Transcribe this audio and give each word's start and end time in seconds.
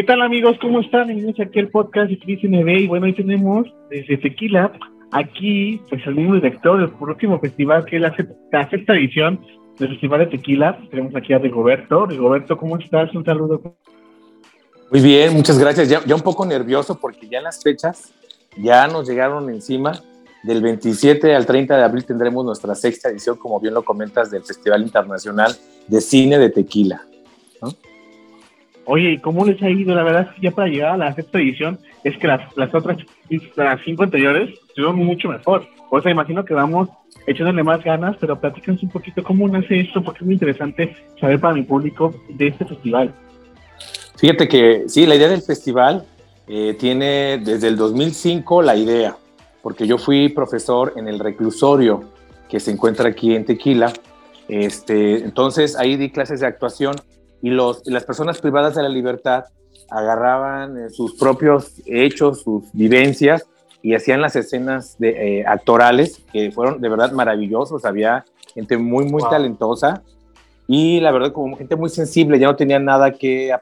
¿Qué 0.00 0.06
tal 0.06 0.22
amigos? 0.22 0.56
¿Cómo 0.62 0.80
están? 0.80 1.08
Bienvenidos 1.08 1.46
aquí 1.46 1.58
al 1.58 1.68
podcast 1.68 2.10
de 2.10 2.16
CNB 2.16 2.68
y 2.68 2.86
bueno, 2.86 3.04
hoy 3.04 3.12
tenemos 3.12 3.66
desde 3.90 4.16
Tequila 4.16 4.72
aquí 5.12 5.78
pues 5.90 6.00
el 6.06 6.14
mismo 6.14 6.36
director 6.36 6.80
del 6.80 6.88
próximo 6.88 7.38
festival 7.38 7.84
que 7.84 7.96
es 7.96 8.02
la, 8.02 8.16
sexta 8.70 8.94
edición 8.94 9.44
del 9.78 9.90
Festival 9.90 10.20
de 10.20 10.26
Tequila. 10.28 10.78
Tenemos 10.90 11.14
aquí 11.14 11.34
a 11.34 11.38
Rigoberto. 11.38 12.06
Rigoberto, 12.06 12.56
¿cómo 12.56 12.78
estás? 12.78 13.14
Un 13.14 13.26
saludo. 13.26 13.76
Muy 14.90 15.02
bien, 15.02 15.34
muchas 15.34 15.58
gracias. 15.58 15.90
Ya, 15.90 16.02
ya 16.06 16.14
un 16.14 16.22
poco 16.22 16.46
nervioso 16.46 16.98
porque 16.98 17.28
ya 17.28 17.36
en 17.36 17.44
las 17.44 17.62
fechas 17.62 18.14
ya 18.56 18.86
nos 18.86 19.06
llegaron 19.06 19.50
encima. 19.50 19.92
Del 20.44 20.62
27 20.62 21.34
al 21.34 21.44
30 21.44 21.76
de 21.76 21.84
abril 21.84 22.06
tendremos 22.06 22.42
nuestra 22.42 22.74
sexta 22.74 23.10
edición, 23.10 23.36
como 23.36 23.60
bien 23.60 23.74
lo 23.74 23.84
comentas, 23.84 24.30
del 24.30 24.44
Festival 24.44 24.80
Internacional 24.80 25.54
de 25.88 26.00
Cine 26.00 26.38
de 26.38 26.48
Tequila. 26.48 27.02
Oye, 28.86 29.12
¿y 29.12 29.18
cómo 29.18 29.44
les 29.44 29.62
ha 29.62 29.70
ido? 29.70 29.94
La 29.94 30.02
verdad, 30.02 30.30
ya 30.40 30.50
para 30.50 30.68
llegar 30.68 30.92
a 30.92 30.96
la 30.96 31.14
sexta 31.14 31.38
edición, 31.38 31.78
es 32.04 32.16
que 32.16 32.26
las, 32.26 32.56
las 32.56 32.74
otras, 32.74 32.98
las 33.56 33.80
cinco 33.84 34.02
anteriores, 34.02 34.50
estuvieron 34.68 34.96
mucho 34.96 35.28
mejor. 35.28 35.66
O 35.90 36.00
sea, 36.00 36.10
imagino 36.10 36.44
que 36.44 36.54
vamos 36.54 36.88
echándole 37.26 37.62
más 37.62 37.82
ganas, 37.84 38.16
pero 38.18 38.40
platícanos 38.40 38.82
un 38.82 38.90
poquito 38.90 39.22
cómo 39.22 39.46
nace 39.48 39.80
esto, 39.80 40.02
porque 40.02 40.20
es 40.20 40.26
muy 40.26 40.34
interesante 40.34 40.96
saber 41.20 41.40
para 41.40 41.54
mi 41.54 41.62
público 41.62 42.14
de 42.28 42.48
este 42.48 42.64
festival. 42.64 43.12
Fíjate 44.16 44.48
que 44.48 44.84
sí, 44.88 45.06
la 45.06 45.14
idea 45.14 45.28
del 45.28 45.42
festival 45.42 46.04
eh, 46.46 46.76
tiene 46.78 47.38
desde 47.38 47.68
el 47.68 47.76
2005 47.76 48.62
la 48.62 48.76
idea, 48.76 49.16
porque 49.62 49.86
yo 49.86 49.98
fui 49.98 50.28
profesor 50.28 50.94
en 50.96 51.08
el 51.08 51.18
reclusorio 51.18 52.04
que 52.48 52.60
se 52.60 52.70
encuentra 52.70 53.08
aquí 53.08 53.34
en 53.34 53.44
Tequila. 53.44 53.92
Este, 54.48 55.22
entonces 55.22 55.76
ahí 55.76 55.96
di 55.96 56.10
clases 56.10 56.40
de 56.40 56.46
actuación 56.46 56.96
y 57.42 57.50
los, 57.50 57.82
las 57.86 58.04
personas 58.04 58.40
privadas 58.40 58.74
de 58.74 58.82
la 58.82 58.88
libertad 58.88 59.44
agarraban 59.90 60.76
eh, 60.78 60.90
sus 60.90 61.14
propios 61.14 61.80
hechos, 61.86 62.42
sus 62.42 62.72
vivencias 62.72 63.46
y 63.82 63.94
hacían 63.94 64.20
las 64.20 64.36
escenas 64.36 64.96
de, 64.98 65.40
eh, 65.40 65.46
actorales 65.46 66.22
que 66.32 66.50
fueron 66.52 66.80
de 66.80 66.88
verdad 66.88 67.12
maravillosos. 67.12 67.84
Había 67.84 68.24
gente 68.54 68.76
muy, 68.76 69.06
muy 69.06 69.22
talentosa 69.22 70.02
y 70.66 71.00
la 71.00 71.10
verdad 71.10 71.32
como 71.32 71.56
gente 71.56 71.76
muy 71.76 71.88
sensible, 71.88 72.38
ya 72.38 72.46
no 72.46 72.56
tenían 72.56 72.84
nada 72.84 73.10
que 73.10 73.52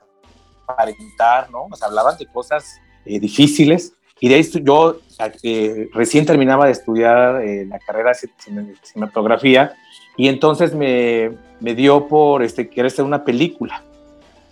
aparentar, 0.66 1.50
¿no? 1.50 1.68
Nos 1.68 1.82
hablaban 1.82 2.18
de 2.18 2.26
cosas 2.26 2.78
eh, 3.04 3.18
difíciles. 3.18 3.94
Y 4.20 4.28
de 4.28 4.34
ahí 4.36 4.42
yo 4.62 5.00
eh, 5.42 5.88
recién 5.92 6.26
terminaba 6.26 6.66
de 6.66 6.72
estudiar 6.72 7.42
eh, 7.42 7.66
la 7.66 7.78
carrera 7.78 8.12
de 8.12 8.74
cinematografía 8.82 9.74
y 10.16 10.28
entonces 10.28 10.74
me, 10.74 11.32
me, 11.60 11.74
dio 11.74 12.08
por 12.08 12.42
este, 12.42 12.68
querer 12.68 12.86
hacer 12.86 13.04
una 13.04 13.24
película. 13.24 13.82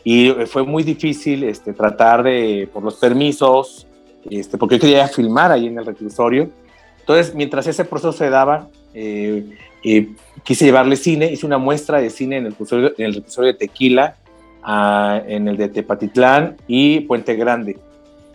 Y 0.05 0.31
fue 0.47 0.63
muy 0.63 0.85
difícil 0.85 1.43
este, 1.43 1.73
tratar 1.73 2.23
de, 2.23 2.69
por 2.73 2.83
los 2.83 2.95
permisos, 2.95 3.89
este, 4.31 4.57
porque 4.57 4.77
yo 4.77 4.83
quería 4.83 5.09
filmar 5.09 5.51
ahí 5.51 5.67
en 5.67 5.79
el 5.79 5.87
reclusorio. 5.87 6.49
Entonces, 7.01 7.35
mientras 7.35 7.67
ese 7.67 7.85
proceso 7.85 8.13
se 8.13 8.31
daba, 8.31 8.69
quise 8.93 10.65
llevarle 10.65 10.95
cine, 10.97 11.33
hice 11.33 11.45
una 11.45 11.59
muestra 11.59 12.01
de 12.01 12.11
cine 12.11 12.37
en 12.37 12.47
el 12.47 12.53
reclusorio, 12.53 12.93
en 12.99 13.07
el 13.07 13.15
reclusorio 13.15 13.53
de 13.53 13.59
Tequila, 13.59 14.17
en 15.27 15.49
el 15.49 15.57
de 15.57 15.69
Tepatitlán 15.69 16.57
y 16.69 17.01
Puente 17.01 17.35
Grande. 17.35 17.77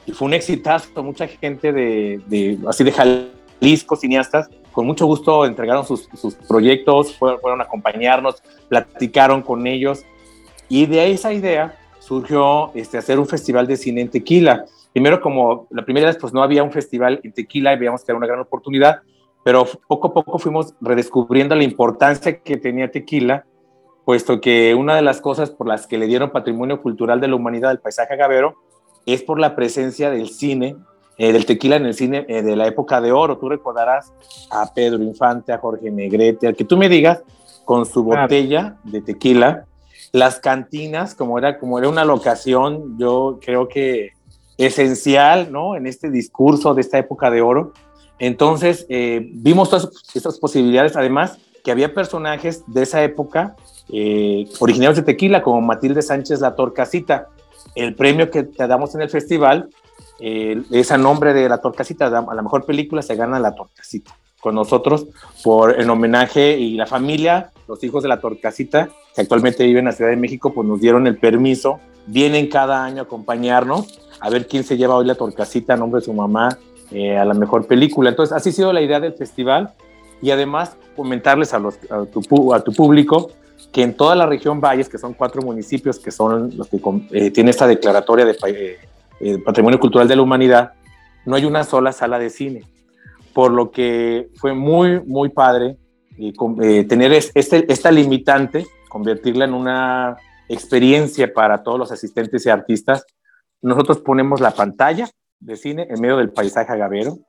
Y 0.06 0.12
fue 0.12 0.28
un 0.28 0.34
exitazo, 0.34 1.04
mucha 1.04 1.28
gente 1.28 1.72
de, 1.72 2.22
de 2.28 2.58
así 2.68 2.84
de 2.84 2.92
Jalisco, 2.92 3.96
cineastas, 3.96 4.50
con 4.72 4.86
mucho 4.86 5.06
gusto 5.06 5.46
entregaron 5.46 5.86
sus, 5.86 6.10
sus 6.14 6.36
proyectos, 6.36 7.16
fueron, 7.16 7.62
a 7.62 7.64
acompañarnos, 7.66 8.42
platicaron 8.70 9.42
con 9.42 9.68
ellos. 9.68 10.04
Y 10.70 10.86
de 10.86 11.12
esa 11.12 11.34
idea 11.34 11.78
surgió 12.00 12.72
este, 12.74 12.98
hacer 12.98 13.20
un 13.20 13.28
festival 13.28 13.68
de 13.68 13.78
cine 13.78 14.02
en 14.02 14.10
Tequila. 14.10 14.66
Primero, 14.94 15.22
como 15.22 15.68
la 15.70 15.84
primera 15.84 16.08
vez, 16.08 16.18
pues 16.18 16.34
no 16.34 16.42
había 16.42 16.64
un 16.64 16.72
festival 16.72 17.20
en 17.24 17.34
Tequila 17.34 17.74
y 17.74 17.78
veíamos 17.78 18.04
que 18.04 18.12
era 18.12 18.18
una 18.18 18.28
gran 18.28 18.40
oportunidad, 18.40 19.02
pero 19.44 19.66
poco 19.88 20.08
a 20.08 20.14
poco 20.14 20.40
fuimos 20.40 20.74
redescubriendo 20.82 21.56
la 21.56 21.64
importancia 21.64 22.40
que 22.40 22.58
tenía 22.58 22.90
Tequila 22.92 23.46
puesto 24.06 24.42
que 24.42 24.76
una 24.76 24.96
de 24.96 25.02
las 25.02 25.22
cosas 25.22 25.52
por 25.52 25.68
las 25.68 25.88
que 25.88 25.98
le 25.98 26.08
dieron 26.08 26.32
patrimonio 26.32 26.82
cultural 26.82 27.22
de 27.22 27.28
la 27.28 27.36
humanidad 27.36 27.72
al 27.72 27.80
paisaje 27.80 28.14
agavero 28.14 28.58
es 29.06 29.24
por 29.24 29.40
la 29.40 29.56
presencia 29.56 30.10
del 30.10 30.30
cine, 30.30 30.76
eh, 31.18 31.34
del 31.34 31.46
tequila 31.46 31.76
en 31.76 31.86
el 31.86 31.94
cine 31.94 32.26
eh, 32.28 32.42
de 32.42 32.56
la 32.56 32.68
época 32.68 33.02
de 33.02 33.12
oro. 33.12 33.38
Tú 33.38 33.50
recordarás 33.50 34.12
a 34.50 34.74
Pedro 34.74 35.04
Infante, 35.04 35.54
a 35.54 35.58
Jorge 35.58 35.92
Negrete, 35.92 36.48
al 36.48 36.56
que 36.56 36.66
tú 36.66 36.78
me 36.78 36.90
digas, 36.90 37.24
con 37.66 37.86
su 37.86 38.04
botella 38.04 38.76
de 38.84 39.02
tequila, 39.02 39.66
las 40.12 40.40
cantinas, 40.40 41.16
como 41.16 41.38
era, 41.38 41.58
como 41.58 41.80
era 41.80 41.88
una 41.88 42.04
locación, 42.04 42.98
yo 42.98 43.40
creo 43.42 43.68
que 43.68 44.10
esencial, 44.58 45.52
¿no? 45.52 45.76
En 45.76 45.88
este 45.88 46.10
discurso 46.10 46.74
de 46.74 46.82
esta 46.82 46.98
época 46.98 47.32
de 47.32 47.42
oro. 47.42 47.74
Entonces, 48.20 48.86
eh, 48.90 49.30
vimos 49.34 49.70
todas 49.70 49.90
estas 50.14 50.38
posibilidades, 50.38 50.96
además 50.96 51.40
que 51.64 51.72
había 51.72 51.94
personajes 51.94 52.64
de 52.68 52.84
esa 52.84 53.04
época 53.04 53.56
eh, 53.90 54.48
originarios 54.60 54.98
de 54.98 55.04
Tequila, 55.04 55.42
como 55.42 55.62
Matilde 55.62 56.02
Sánchez 56.02 56.40
La 56.42 56.56
Torcasita. 56.56 57.30
El 57.76 57.96
premio 57.96 58.30
que 58.30 58.44
te 58.44 58.68
damos 58.68 58.96
en 58.96 59.02
el 59.02 59.10
festival 59.10 59.70
eh, 60.20 60.62
es 60.72 60.92
a 60.92 60.98
nombre 60.98 61.34
de 61.34 61.48
La 61.48 61.60
Torcasita, 61.60 62.08
a 62.08 62.36
la 62.36 62.42
mejor 62.42 62.66
película 62.66 63.02
se 63.02 63.16
gana 63.16 63.40
La 63.40 63.56
Torcasita. 63.56 64.16
Con 64.40 64.56
nosotros, 64.56 65.08
por 65.44 65.80
en 65.80 65.90
homenaje 65.90 66.58
y 66.58 66.76
la 66.76 66.88
familia, 66.88 67.52
los 67.68 67.84
hijos 67.84 68.02
de 68.04 68.10
La 68.10 68.20
Torcasita, 68.20 68.90
que 69.16 69.22
actualmente 69.22 69.64
viven 69.64 69.80
en 69.80 69.86
la 69.86 69.92
Ciudad 69.92 70.10
de 70.10 70.18
México, 70.18 70.52
pues 70.54 70.68
nos 70.68 70.82
dieron 70.82 71.06
el 71.06 71.18
permiso, 71.18 71.80
vienen 72.08 72.48
cada 72.50 72.84
año 72.84 73.02
a 73.02 73.04
acompañarnos, 73.04 74.00
a 74.20 74.30
ver 74.30 74.48
quién 74.48 74.64
se 74.64 74.78
lleva 74.78 74.96
hoy 74.96 75.06
La 75.06 75.16
Torcasita 75.16 75.76
a 75.76 75.78
nombre 75.78 76.02
de 76.02 76.06
su 76.06 76.14
mamá 76.14 76.58
eh, 76.92 77.18
a 77.18 77.26
la 77.26 77.36
mejor 77.36 77.68
película. 77.68 78.10
Entonces, 78.10 78.36
así 78.36 78.50
ha 78.50 78.54
sido 78.54 78.74
la 78.74 78.82
idea 78.82 79.00
del 79.00 79.14
festival 79.14 79.74
y 80.22 80.32
además 80.32 80.76
comentarles 80.96 81.54
a 81.54 81.62
tu 82.12 82.22
público 82.74 83.32
que 83.72 83.84
en 83.84 83.96
toda 83.96 84.16
la 84.16 84.26
región 84.26 84.60
Valles, 84.60 84.90
que 84.90 84.98
son 84.98 85.14
cuatro 85.14 85.42
municipios 85.42 86.00
que 86.00 86.12
son 86.12 86.56
los 86.58 86.68
que 86.68 86.82
eh, 87.12 87.32
tienen 87.32 87.50
esta 87.50 87.68
declaratoria 87.68 88.26
de 88.26 88.36
eh, 88.48 88.78
eh, 89.20 89.38
Patrimonio 89.40 89.80
Cultural 89.80 90.08
de 90.08 90.16
la 90.16 90.22
Humanidad, 90.22 90.74
no 91.26 91.36
hay 91.36 91.46
una 91.46 91.64
sola 91.64 91.92
sala 91.92 92.20
de 92.20 92.30
cine. 92.30 92.64
Por 93.34 93.52
lo 93.52 93.72
que 93.72 94.30
fue 94.36 94.54
muy, 94.54 95.02
muy 95.06 95.30
padre 95.30 95.78
tener 96.90 97.14
este, 97.14 97.72
esta 97.72 97.92
limitante, 97.92 98.68
convertirla 98.90 99.46
en 99.46 99.54
una 99.54 100.18
experiencia 100.50 101.34
para 101.34 101.64
todos 101.64 101.80
los 101.80 101.92
asistentes 101.94 102.46
y 102.46 102.50
artistas. 102.50 103.06
Nosotros 103.62 104.00
ponemos 104.00 104.42
la 104.42 104.52
pantalla 104.52 105.10
de 105.40 105.56
cine 105.56 105.88
en 105.90 106.02
medio 106.02 106.18
del 106.18 106.32
paisaje 106.32 106.74
agavero, 106.74 107.20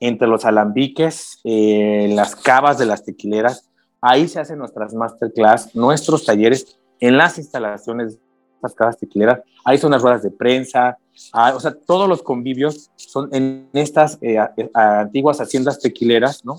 entre 0.00 0.26
los 0.26 0.46
alambiques, 0.46 1.40
las 1.44 2.34
cavas 2.34 2.78
de 2.78 2.86
las 2.86 3.04
tequileras, 3.04 3.69
Ahí 4.00 4.28
se 4.28 4.40
hacen 4.40 4.58
nuestras 4.58 4.94
masterclass, 4.94 5.74
nuestros 5.74 6.24
talleres 6.24 6.78
en 7.00 7.16
las 7.16 7.38
instalaciones 7.38 8.14
de 8.14 8.20
las 8.62 8.74
casas 8.74 8.98
tequileras. 8.98 9.40
Ahí 9.64 9.78
son 9.78 9.90
las 9.90 10.02
ruedas 10.02 10.22
de 10.22 10.30
prensa, 10.30 10.98
ah, 11.32 11.52
o 11.54 11.60
sea, 11.60 11.74
todos 11.74 12.08
los 12.08 12.22
convivios 12.22 12.90
son 12.96 13.28
en 13.32 13.68
estas 13.72 14.18
eh, 14.22 14.38
antiguas 14.74 15.40
haciendas 15.40 15.80
tequileras, 15.80 16.44
¿no? 16.44 16.56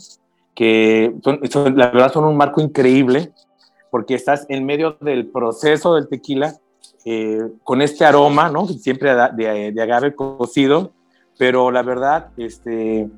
Que 0.53 1.15
son, 1.49 1.77
la 1.77 1.89
verdad 1.91 2.11
son 2.11 2.25
un 2.25 2.37
marco 2.37 2.61
increíble 2.61 3.31
porque 3.89 4.15
estás 4.15 4.45
en 4.49 4.65
medio 4.65 4.97
del 5.01 5.27
proceso 5.27 5.95
del 5.95 6.07
tequila 6.07 6.55
eh, 7.05 7.41
con 7.63 7.81
este 7.81 8.05
aroma, 8.05 8.49
¿no? 8.49 8.67
Siempre 8.67 9.13
de, 9.35 9.71
de 9.71 9.81
agave 9.81 10.13
cocido, 10.15 10.91
pero 11.37 11.71
la 11.71 11.81
verdad, 11.81 12.29
este, 12.37 13.09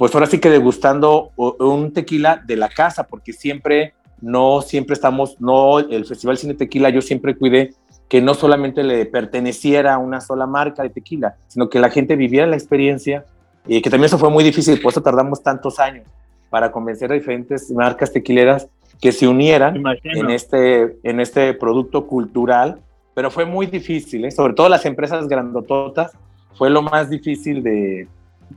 pues 0.00 0.14
ahora 0.14 0.26
sí 0.26 0.38
que 0.38 0.48
degustando 0.48 1.32
un 1.36 1.92
tequila 1.92 2.42
de 2.46 2.56
la 2.56 2.70
casa, 2.70 3.04
porque 3.04 3.34
siempre, 3.34 3.92
no 4.22 4.62
siempre 4.62 4.94
estamos, 4.94 5.38
no, 5.42 5.78
el 5.78 6.06
Festival 6.06 6.38
Cine 6.38 6.54
Tequila, 6.54 6.88
yo 6.88 7.02
siempre 7.02 7.36
cuidé 7.36 7.74
que 8.08 8.22
no 8.22 8.32
solamente 8.32 8.82
le 8.82 9.04
perteneciera 9.04 9.92
a 9.92 9.98
una 9.98 10.22
sola 10.22 10.46
marca 10.46 10.82
de 10.82 10.88
tequila, 10.88 11.34
sino 11.48 11.68
que 11.68 11.78
la 11.80 11.90
gente 11.90 12.16
viviera 12.16 12.46
la 12.46 12.56
experiencia, 12.56 13.26
y 13.66 13.82
que 13.82 13.90
también 13.90 14.06
eso 14.06 14.16
fue 14.16 14.30
muy 14.30 14.42
difícil, 14.42 14.80
por 14.80 14.92
eso 14.92 15.02
tardamos 15.02 15.42
tantos 15.42 15.78
años 15.78 16.06
para 16.48 16.72
convencer 16.72 17.12
a 17.12 17.16
diferentes 17.16 17.70
marcas 17.70 18.10
tequileras 18.10 18.68
que 19.02 19.12
se 19.12 19.28
unieran 19.28 19.82
en 20.02 20.30
este, 20.30 20.96
en 21.02 21.20
este 21.20 21.52
producto 21.52 22.06
cultural, 22.06 22.80
pero 23.12 23.30
fue 23.30 23.44
muy 23.44 23.66
difícil, 23.66 24.24
¿eh? 24.24 24.30
sobre 24.30 24.54
todo 24.54 24.70
las 24.70 24.86
empresas 24.86 25.28
grandototas, 25.28 26.12
fue 26.54 26.70
lo 26.70 26.80
más 26.80 27.10
difícil 27.10 27.62
de, 27.62 28.08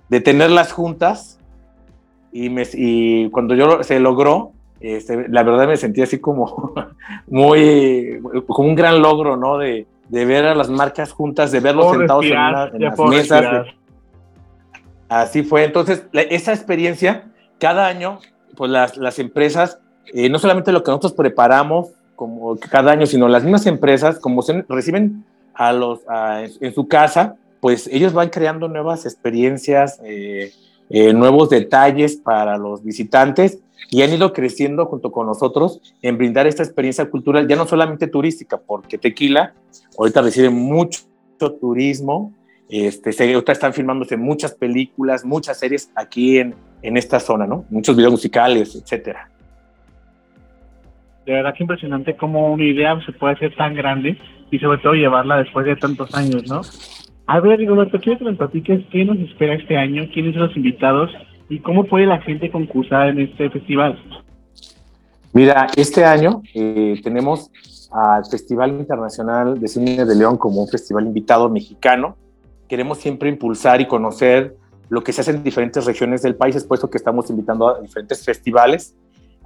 de 0.10 0.22
tenerlas 0.22 0.72
juntas 0.72 1.40
y, 2.32 2.50
me, 2.50 2.64
y 2.74 3.30
cuando 3.30 3.56
yo 3.56 3.84
se 3.84 4.00
logró, 4.00 4.52
este, 4.80 5.30
la 5.30 5.44
verdad 5.44 5.68
me 5.68 5.78
sentí 5.78 6.02
así 6.02 6.20
como 6.20 6.74
muy, 7.28 8.20
como 8.48 8.70
un 8.70 8.76
gran 8.76 9.02
logro, 9.02 9.38
¿no? 9.38 9.58
De, 9.58 9.88
de 10.10 10.26
ver 10.26 10.46
a 10.46 10.56
las 10.56 10.70
marcas 10.70 11.12
juntas, 11.12 11.52
de 11.52 11.60
verlos 11.60 11.96
sentados 11.96 12.26
en, 12.26 12.34
las 12.34 13.00
mesas. 13.00 13.68
así 15.10 15.44
fue. 15.44 15.64
Entonces, 15.64 16.06
esa 16.14 16.54
experiencia, 16.54 17.32
cada 17.60 17.88
año, 17.88 18.20
pues 18.56 18.70
las, 18.70 18.98
las 18.98 19.20
empresas, 19.20 19.80
eh, 20.14 20.30
no 20.30 20.40
solamente 20.40 20.72
lo 20.72 20.84
que 20.84 20.92
nosotros 20.92 21.14
preparamos 21.14 21.92
como 22.16 22.58
cada 22.58 22.92
año, 22.92 23.06
sino 23.06 23.28
las 23.28 23.44
mismas 23.44 23.66
empresas, 23.66 24.20
como 24.20 24.42
se, 24.42 24.64
reciben 24.70 25.24
a 25.54 25.72
los, 25.72 26.02
en 26.62 26.74
su 26.74 26.88
casa, 26.88 27.36
pues 27.64 27.88
ellos 27.94 28.12
van 28.12 28.28
creando 28.28 28.68
nuevas 28.68 29.06
experiencias, 29.06 30.02
eh, 30.04 30.52
eh, 30.90 31.14
nuevos 31.14 31.50
detalles 31.50 32.18
para 32.18 32.58
los 32.58 32.84
visitantes 32.84 33.64
y 33.90 34.02
han 34.02 34.12
ido 34.12 34.34
creciendo 34.34 34.86
junto 34.88 35.14
con 35.14 35.28
nosotros 35.28 35.80
en 36.02 36.18
brindar 36.18 36.46
esta 36.46 36.62
experiencia 36.62 37.10
cultural, 37.10 37.48
ya 37.48 37.56
no 37.56 37.66
solamente 37.66 38.08
turística, 38.08 38.58
porque 38.58 38.98
Tequila 38.98 39.54
ahorita 39.98 40.22
recibe 40.22 40.50
mucho 40.50 41.04
turismo, 41.62 42.34
este, 42.68 43.12
ahorita 43.34 43.54
están 43.54 43.74
filmándose 43.74 44.18
muchas 44.18 44.52
películas, 44.52 45.24
muchas 45.24 45.58
series 45.58 45.90
aquí 45.96 46.40
en, 46.40 46.56
en 46.82 46.98
esta 46.98 47.22
zona, 47.22 47.48
¿no? 47.48 47.64
Muchos 47.70 47.96
videos 47.96 48.12
musicales, 48.12 48.76
etcétera. 48.76 49.30
De 51.26 51.32
verdad 51.32 51.54
que 51.56 51.64
impresionante 51.64 52.18
cómo 52.18 52.52
una 52.52 52.66
idea 52.66 53.00
se 53.06 53.14
puede 53.14 53.36
hacer 53.36 53.56
tan 53.56 53.74
grande 53.74 54.18
y 54.52 54.60
sobre 54.60 54.80
todo 54.80 54.96
llevarla 54.96 55.38
después 55.38 55.66
de 55.66 55.78
tantos 55.78 56.14
años, 56.14 56.44
¿no? 56.50 56.60
A 57.26 57.40
ver, 57.40 57.66
Roberto, 57.66 58.00
quiero 58.00 58.20
que 58.20 58.26
nos 58.26 58.38
platiques 58.38 58.86
qué 58.92 59.06
nos 59.06 59.18
espera 59.18 59.54
este 59.54 59.78
año, 59.78 60.04
quiénes 60.14 60.34
son 60.34 60.48
los 60.48 60.58
invitados 60.58 61.10
y 61.50 61.60
cómo 61.60 61.86
puede 61.86 62.06
la 62.06 62.22
gente 62.22 62.52
concursar 62.52 63.10
en 63.10 63.22
este 63.22 63.50
festival. 63.50 63.98
Mira, 65.32 65.68
este 65.76 66.04
año 66.04 66.42
eh, 66.54 67.00
tenemos 67.02 67.50
al 67.92 68.26
Festival 68.26 68.72
Internacional 68.72 69.60
de 69.60 69.68
Cine 69.68 70.06
de 70.06 70.16
León 70.16 70.38
como 70.38 70.62
un 70.62 70.68
festival 70.68 71.06
invitado 71.06 71.50
mexicano. 71.50 72.18
Queremos 72.68 72.98
siempre 72.98 73.30
impulsar 73.30 73.80
y 73.80 73.88
conocer 73.88 74.56
lo 74.90 75.04
que 75.04 75.14
se 75.14 75.22
hace 75.22 75.32
en 75.32 75.44
diferentes 75.44 75.86
regiones 75.86 76.22
del 76.22 76.36
país, 76.36 76.56
es 76.56 76.66
puesto 76.66 76.90
que 76.90 76.98
estamos 76.98 77.30
invitando 77.30 77.68
a 77.68 77.80
diferentes 77.80 78.24
festivales. 78.24 78.96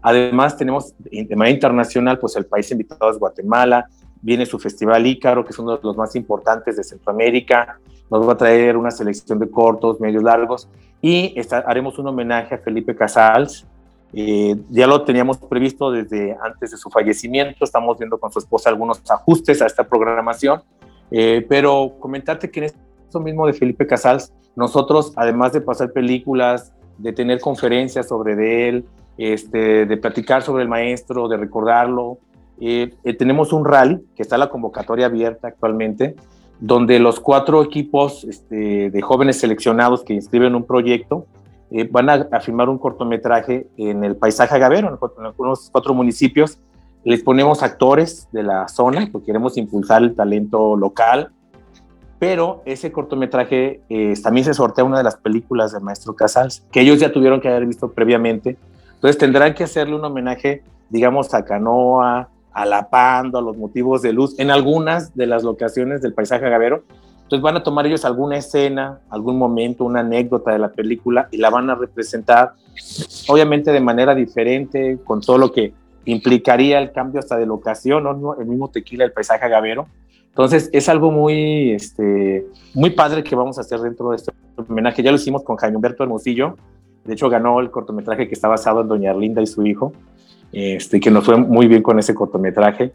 Además, 0.01 0.57
tenemos 0.57 0.94
de 1.00 1.35
manera 1.35 1.53
internacional, 1.53 2.19
pues 2.19 2.35
el 2.35 2.45
país 2.45 2.69
invitado 2.71 3.12
es 3.12 3.18
Guatemala, 3.18 3.88
viene 4.27 4.45
su 4.45 4.59
Festival 4.59 5.07
Ícaro, 5.07 5.45
que 5.45 5.51
es 5.51 5.59
uno 5.59 5.77
de 5.77 5.79
los 5.81 5.95
más 5.95 6.13
importantes 6.18 6.75
de 6.75 6.83
Centroamérica, 6.83 7.79
nos 8.12 8.27
va 8.27 8.33
a 8.33 8.38
traer 8.38 8.75
una 8.75 8.91
selección 8.91 9.39
de 9.39 9.50
cortos, 9.50 10.01
medios, 10.01 10.21
largos, 10.21 10.68
y 11.01 11.33
haremos 11.65 11.97
un 11.97 12.07
homenaje 12.07 12.56
a 12.56 12.57
Felipe 12.57 12.94
Casals. 12.94 13.65
Eh, 14.12 14.57
ya 14.69 14.85
lo 14.85 15.03
teníamos 15.03 15.38
previsto 15.38 15.91
desde 15.91 16.35
antes 16.44 16.71
de 16.71 16.77
su 16.77 16.89
fallecimiento, 16.89 17.63
estamos 17.63 17.97
viendo 17.97 18.18
con 18.18 18.29
su 18.29 18.39
esposa 18.39 18.69
algunos 18.69 19.01
ajustes 19.09 19.62
a 19.62 19.65
esta 19.65 19.85
programación, 19.88 20.62
eh, 21.09 21.45
pero 21.47 21.94
comentarte 21.97 22.51
que 22.51 22.59
en 22.59 22.65
esto 22.65 23.21
mismo 23.21 23.47
de 23.47 23.53
Felipe 23.53 23.88
Casals, 23.88 24.33
nosotros, 24.57 25.13
además 25.15 25.53
de 25.53 25.62
pasar 25.62 25.94
películas, 25.94 26.74
de 26.97 27.13
tener 27.13 27.39
conferencias 27.39 28.09
sobre 28.09 28.68
él, 28.68 28.83
este, 29.18 29.85
de 29.85 29.95
platicar 29.95 30.44
sobre 30.44 30.63
el 30.63 30.69
maestro, 30.69 31.29
de 31.29 31.38
recordarlo, 31.38 32.18
eh, 32.59 32.94
eh, 33.04 33.13
tenemos 33.13 33.54
un 33.54 33.65
rally 33.65 34.04
que 34.15 34.24
está 34.24 34.38
la 34.38 34.50
convocatoria 34.50 35.06
abierta 35.06 35.48
actualmente, 35.48 36.15
donde 36.59 37.00
los 37.00 37.19
cuatro 37.19 37.62
equipos 37.63 38.24
este, 38.24 38.89
de 38.89 39.01
jóvenes 39.01 39.39
seleccionados 39.39 40.04
que 40.04 40.13
inscriben 40.13 40.56
un 40.56 40.65
proyecto 40.65 41.27
eh, 41.69 41.88
van 41.92 42.09
a, 42.09 42.39
firmar 42.39 42.69
un 42.69 42.80
cortometraje 42.80 43.68
en 43.77 44.04
el 44.04 44.15
paisaje 44.15 44.56
agavero, 44.56 44.88
en 44.88 45.25
algunos 45.25 45.69
cuatro 45.71 45.94
municipios. 45.94 46.59
Les 47.04 47.21
ponemos 47.21 47.62
actores 47.62 48.27
de 48.31 48.44
la 48.44 48.68
zona, 48.68 49.07
porque 49.12 49.27
queremos 49.27 49.57
impulsar 49.57 50.01
el 50.01 50.15
talento 50.15 50.75
local, 50.75 51.31
pero 52.19 52.63
ese 52.65 52.92
cortometraje 52.92 53.81
también 54.24 54.44
se 54.44 54.53
sortea 54.53 54.83
una 54.83 54.98
de 54.98 55.03
las 55.03 55.15
películas 55.18 55.71
del 55.71 55.83
maestro 55.83 56.15
Casals, 56.15 56.65
que 56.71 56.81
ellos 56.81 57.00
ya 57.00 57.13
tuvieron 57.13 57.39
que 57.39 57.48
haber 57.48 57.68
visto 57.68 57.92
previamente. 57.92 58.57
Entonces 58.95 59.18
tendrán 59.19 59.53
que 59.53 59.63
hacerle 59.63 59.95
un 59.95 60.03
homenaje, 60.03 60.63
digamos, 60.89 61.33
a 61.33 61.45
Canoa, 61.45 62.30
a 62.57 62.65
la 62.65 62.89
pando, 62.89 63.38
a 63.38 63.42
los 63.44 63.56
motivos 63.56 64.01
de 64.01 64.12
luz, 64.12 64.33
en 64.39 64.50
algunas 64.50 65.15
de 65.15 65.27
las 65.27 65.44
locaciones 65.44 66.01
del 66.01 66.15
paisaje 66.15 66.44
agavero. 66.44 66.86
Entonces 67.21 67.44
van 67.44 67.56
a 67.56 67.62
tomar 67.62 67.86
ellos 67.86 68.04
alguna 68.04 68.36
escena, 68.36 69.00
algún 69.12 69.38
momento, 69.38 69.83
una 69.83 70.00
anécdota 70.00 70.54
de 70.54 70.57
la 70.57 70.69
película 70.69 71.27
y 71.30 71.38
la 71.38 71.51
van 71.51 71.69
a 71.69 71.75
representar, 71.75 72.54
obviamente 73.27 73.71
de 73.71 73.80
manera 73.80 74.15
diferente, 74.15 74.98
con 75.04 75.21
todo 75.21 75.38
lo 75.38 75.51
que 75.51 75.71
implicaría 76.06 76.80
el 76.80 76.92
cambio 76.92 77.19
hasta 77.19 77.38
de 77.38 77.45
locación, 77.45 78.06
¿no? 78.06 78.36
el 78.39 78.48
mismo 78.48 78.69
tequila, 78.69 79.06
el 79.06 79.12
paisaje 79.12 79.45
agavero. 79.45 79.86
Entonces 80.30 80.71
es 80.74 80.89
algo 80.89 81.12
muy, 81.12 81.74
este, 81.74 82.48
muy 82.74 82.89
padre 82.89 83.24
que 83.24 83.36
vamos 83.36 83.60
a 83.60 83.62
hacer 83.62 83.81
dentro 83.81 84.10
de 84.10 84.15
este 84.15 84.31
homenaje. 84.56 85.03
Ya 85.03 85.12
lo 85.12 85.18
hicimos 85.18 85.44
con 85.44 85.57
Jaime 85.57 85.75
Humberto 85.75 86.01
Hermosillo. 86.01 86.56
De 87.06 87.13
hecho, 87.13 87.30
ganó 87.30 87.60
el 87.60 87.69
cortometraje 87.69 88.27
que 88.27 88.33
está 88.33 88.48
basado 88.48 88.81
en 88.81 88.88
Doña 88.88 89.12
Arlinda 89.12 89.44
y 89.44 89.48
su 89.48 89.63
hijo 89.63 89.94
este, 90.51 90.99
que 90.99 91.11
nos 91.11 91.25
fue 91.25 91.38
muy 91.38 91.67
bien 91.67 91.81
con 91.81 91.99
ese 91.99 92.13
cortometraje. 92.13 92.94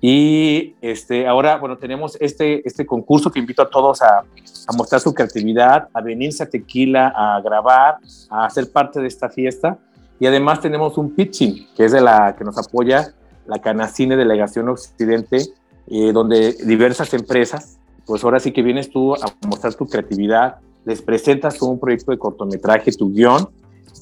Y 0.00 0.74
este, 0.82 1.26
ahora, 1.26 1.56
bueno, 1.56 1.78
tenemos 1.78 2.18
este, 2.20 2.66
este 2.68 2.84
concurso 2.84 3.30
que 3.30 3.38
invito 3.38 3.62
a 3.62 3.70
todos 3.70 4.02
a, 4.02 4.18
a, 4.18 4.72
mostrar 4.76 5.00
su 5.00 5.14
creatividad, 5.14 5.88
a 5.94 6.00
venirse 6.02 6.42
a 6.42 6.46
Tequila, 6.50 7.12
a 7.16 7.40
grabar, 7.40 7.96
a 8.28 8.50
ser 8.50 8.70
parte 8.70 9.00
de 9.00 9.06
esta 9.06 9.30
fiesta. 9.30 9.78
Y 10.20 10.26
además 10.26 10.60
tenemos 10.60 10.98
un 10.98 11.14
pitching, 11.14 11.68
que 11.74 11.86
es 11.86 11.92
de 11.92 12.02
la 12.02 12.34
que 12.36 12.44
nos 12.44 12.58
apoya 12.58 13.14
la 13.46 13.60
Canacine 13.60 14.16
Delegación 14.16 14.68
Occidente, 14.68 15.38
eh, 15.86 16.12
donde 16.12 16.52
diversas 16.64 17.12
empresas, 17.14 17.78
pues 18.06 18.24
ahora 18.24 18.40
sí 18.40 18.52
que 18.52 18.62
vienes 18.62 18.90
tú 18.90 19.14
a 19.14 19.26
mostrar 19.46 19.74
tu 19.74 19.86
creatividad, 19.86 20.56
les 20.84 21.02
presentas 21.02 21.60
un 21.62 21.78
proyecto 21.78 22.10
de 22.10 22.18
cortometraje, 22.18 22.92
tu 22.92 23.10
guion, 23.10 23.48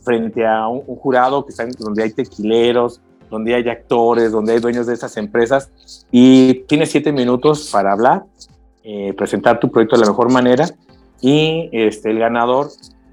frente 0.02 0.46
a 0.46 0.68
un, 0.68 0.82
jurado 0.82 1.44
que 1.44 1.50
está, 1.50 1.66
donde 1.78 2.02
hay 2.02 2.12
tequileros, 2.12 3.00
donde 3.30 3.54
hay 3.54 3.68
actores, 3.68 4.32
donde 4.32 4.52
hay 4.52 4.60
dueños 4.60 4.86
de 4.86 4.94
esas 4.94 5.16
empresas 5.16 6.06
y 6.10 6.54
tienes 6.66 6.90
siete 6.90 7.12
minutos 7.12 7.70
para 7.72 7.92
hablar, 7.92 8.24
eh, 8.84 9.14
presentar 9.16 9.58
tu 9.58 9.70
proyecto 9.70 9.96
de 9.96 10.02
la 10.02 10.10
mejor 10.10 10.30
manera 10.30 10.66
y 11.20 11.70
este, 11.72 12.10
el 12.10 12.18
ganador 12.18 12.68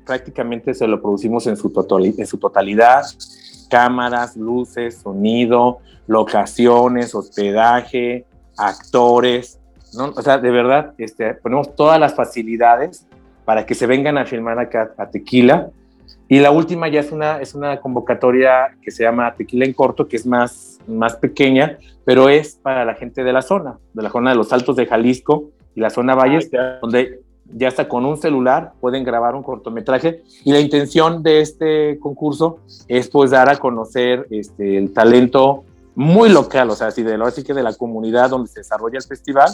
prácticamente 0.06 0.74
se 0.74 0.88
lo 0.88 1.02
producimos 1.02 1.46
en 1.48 1.56
su, 1.56 1.72
en 2.18 2.28
su 2.28 2.38
totalidad, 2.38 3.04
cámaras, 3.70 4.36
luces, 4.36 4.98
sonido, 4.98 5.80
locaciones, 6.08 7.14
hospedaje, 7.14 8.26
actores, 8.58 9.60
¿no? 9.94 10.14
O 10.16 10.22
sea, 10.22 10.40
de 10.40 10.50
verdad, 10.50 10.94
este, 10.98 11.36
ponemos 11.36 11.76
todas 11.76 12.00
las 12.00 12.16
facilidades 12.16 13.06
para 13.46 13.66
que 13.66 13.76
se 13.76 13.86
vengan 13.86 14.18
a 14.18 14.26
filmar 14.26 14.60
acá 14.60 14.92
a 14.98 15.10
Tequila 15.10 15.70
y 16.32 16.40
la 16.40 16.52
última 16.52 16.88
ya 16.88 17.00
es 17.00 17.12
una, 17.12 17.42
es 17.42 17.56
una 17.56 17.82
convocatoria 17.82 18.78
que 18.84 18.92
se 18.92 19.02
llama 19.02 19.34
Tequila 19.34 19.66
en 19.66 19.74
Corto, 19.74 20.08
que 20.08 20.16
es 20.16 20.28
más, 20.28 20.80
más 20.88 21.16
pequeña, 21.16 21.80
pero 22.06 22.30
es 22.30 22.54
para 22.54 22.86
la 22.86 22.94
gente 22.94 23.24
de 23.24 23.34
la 23.34 23.42
zona, 23.42 23.80
de 23.96 24.04
la 24.04 24.12
zona 24.12 24.30
de 24.30 24.36
los 24.36 24.54
Altos 24.54 24.76
de 24.76 24.86
Jalisco 24.86 25.50
y 25.74 25.82
la 25.82 25.90
zona 25.90 26.14
Valles, 26.14 26.52
ah, 26.54 26.78
donde 26.84 27.22
ya 27.52 27.68
hasta 27.68 27.90
con 27.90 28.06
un 28.06 28.16
celular 28.18 28.74
pueden 28.80 29.04
grabar 29.04 29.34
un 29.34 29.42
cortometraje. 29.42 30.22
Y 30.46 30.52
la 30.52 30.60
intención 30.60 31.24
de 31.24 31.42
este 31.42 31.98
concurso 31.98 32.60
es 32.88 33.10
pues 33.10 33.32
dar 33.32 33.50
a 33.50 33.58
conocer 33.58 34.28
este, 34.30 34.78
el 34.78 34.94
talento 34.94 35.64
muy 35.96 36.30
local, 36.30 36.70
o 36.70 36.76
sea, 36.76 36.88
así 36.88 37.02
de, 37.02 37.16
así 37.16 37.44
que 37.44 37.56
de 37.56 37.64
la 37.64 37.74
comunidad 37.74 38.30
donde 38.30 38.50
se 38.50 38.60
desarrolla 38.60 39.00
el 39.00 39.04
festival, 39.04 39.50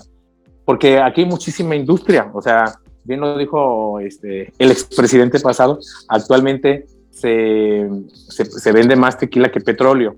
porque 0.66 1.00
aquí 1.00 1.22
hay 1.22 1.28
muchísima 1.28 1.74
industria, 1.74 2.30
o 2.34 2.42
sea, 2.42 2.80
bien 3.06 3.22
lo 3.22 3.38
dijo 3.38 4.00
este, 4.00 4.52
el 4.60 4.72
expresidente 4.72 5.40
pasado, 5.40 5.80
actualmente 6.10 6.86
se, 7.12 7.88
se, 8.30 8.72
vende 8.72 8.96
más 8.96 9.18
tequila 9.18 9.52
que 9.52 9.62
petróleo. 9.62 10.18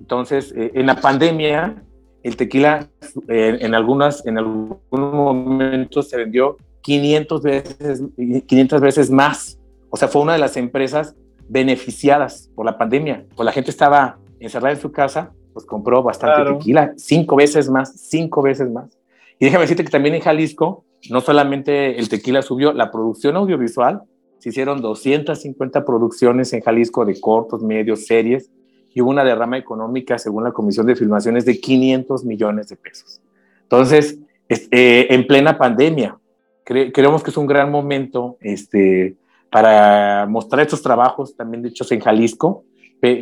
Entonces, 0.00 0.54
eh, 0.56 0.70
en 0.74 0.86
la 0.86 0.96
pandemia, 1.00 1.82
el 2.22 2.36
tequila 2.36 2.88
eh, 3.28 3.58
en, 3.60 3.74
algunas, 3.74 4.24
en 4.26 4.38
algunos 4.38 5.12
momentos 5.12 6.08
se 6.08 6.16
vendió 6.16 6.56
500 6.82 7.42
veces, 7.42 8.02
500 8.46 8.80
veces 8.80 9.10
más. 9.10 9.58
O 9.90 9.96
sea, 9.96 10.08
fue 10.08 10.22
una 10.22 10.32
de 10.32 10.38
las 10.38 10.56
empresas 10.56 11.14
beneficiadas 11.48 12.50
por 12.54 12.64
la 12.64 12.78
pandemia. 12.78 13.26
Pues 13.36 13.44
la 13.44 13.52
gente 13.52 13.70
estaba 13.70 14.18
encerrada 14.40 14.74
en 14.74 14.80
su 14.80 14.90
casa, 14.90 15.32
pues 15.52 15.66
compró 15.66 16.02
bastante 16.02 16.52
tequila, 16.52 16.94
cinco 16.96 17.36
veces 17.36 17.68
más, 17.68 17.92
cinco 17.94 18.42
veces 18.42 18.70
más. 18.70 18.98
Y 19.38 19.44
déjame 19.44 19.62
decirte 19.62 19.84
que 19.84 19.90
también 19.90 20.14
en 20.14 20.20
Jalisco 20.20 20.84
no 21.10 21.20
solamente 21.20 21.98
el 21.98 22.08
tequila 22.08 22.42
subió, 22.42 22.72
la 22.72 22.90
producción 22.90 23.36
audiovisual, 23.36 24.02
se 24.38 24.50
hicieron 24.50 24.80
250 24.80 25.84
producciones 25.84 26.52
en 26.52 26.60
Jalisco 26.60 27.04
de 27.04 27.20
cortos, 27.20 27.62
medios, 27.62 28.06
series, 28.06 28.50
y 28.94 29.00
hubo 29.00 29.10
una 29.10 29.24
derrama 29.24 29.58
económica, 29.58 30.18
según 30.18 30.44
la 30.44 30.52
Comisión 30.52 30.86
de 30.86 30.96
Filmaciones, 30.96 31.44
de 31.44 31.60
500 31.60 32.24
millones 32.24 32.68
de 32.68 32.76
pesos. 32.76 33.20
Entonces, 33.62 34.18
eh, 34.48 35.06
en 35.10 35.26
plena 35.26 35.58
pandemia, 35.58 36.18
creemos 36.64 37.22
que 37.22 37.30
es 37.30 37.36
un 37.36 37.46
gran 37.46 37.70
momento 37.70 38.36
este, 38.40 39.16
para 39.50 40.26
mostrar 40.28 40.62
estos 40.62 40.82
trabajos 40.82 41.36
también 41.36 41.64
hechos 41.66 41.90
en 41.92 42.00
Jalisco, 42.00 42.64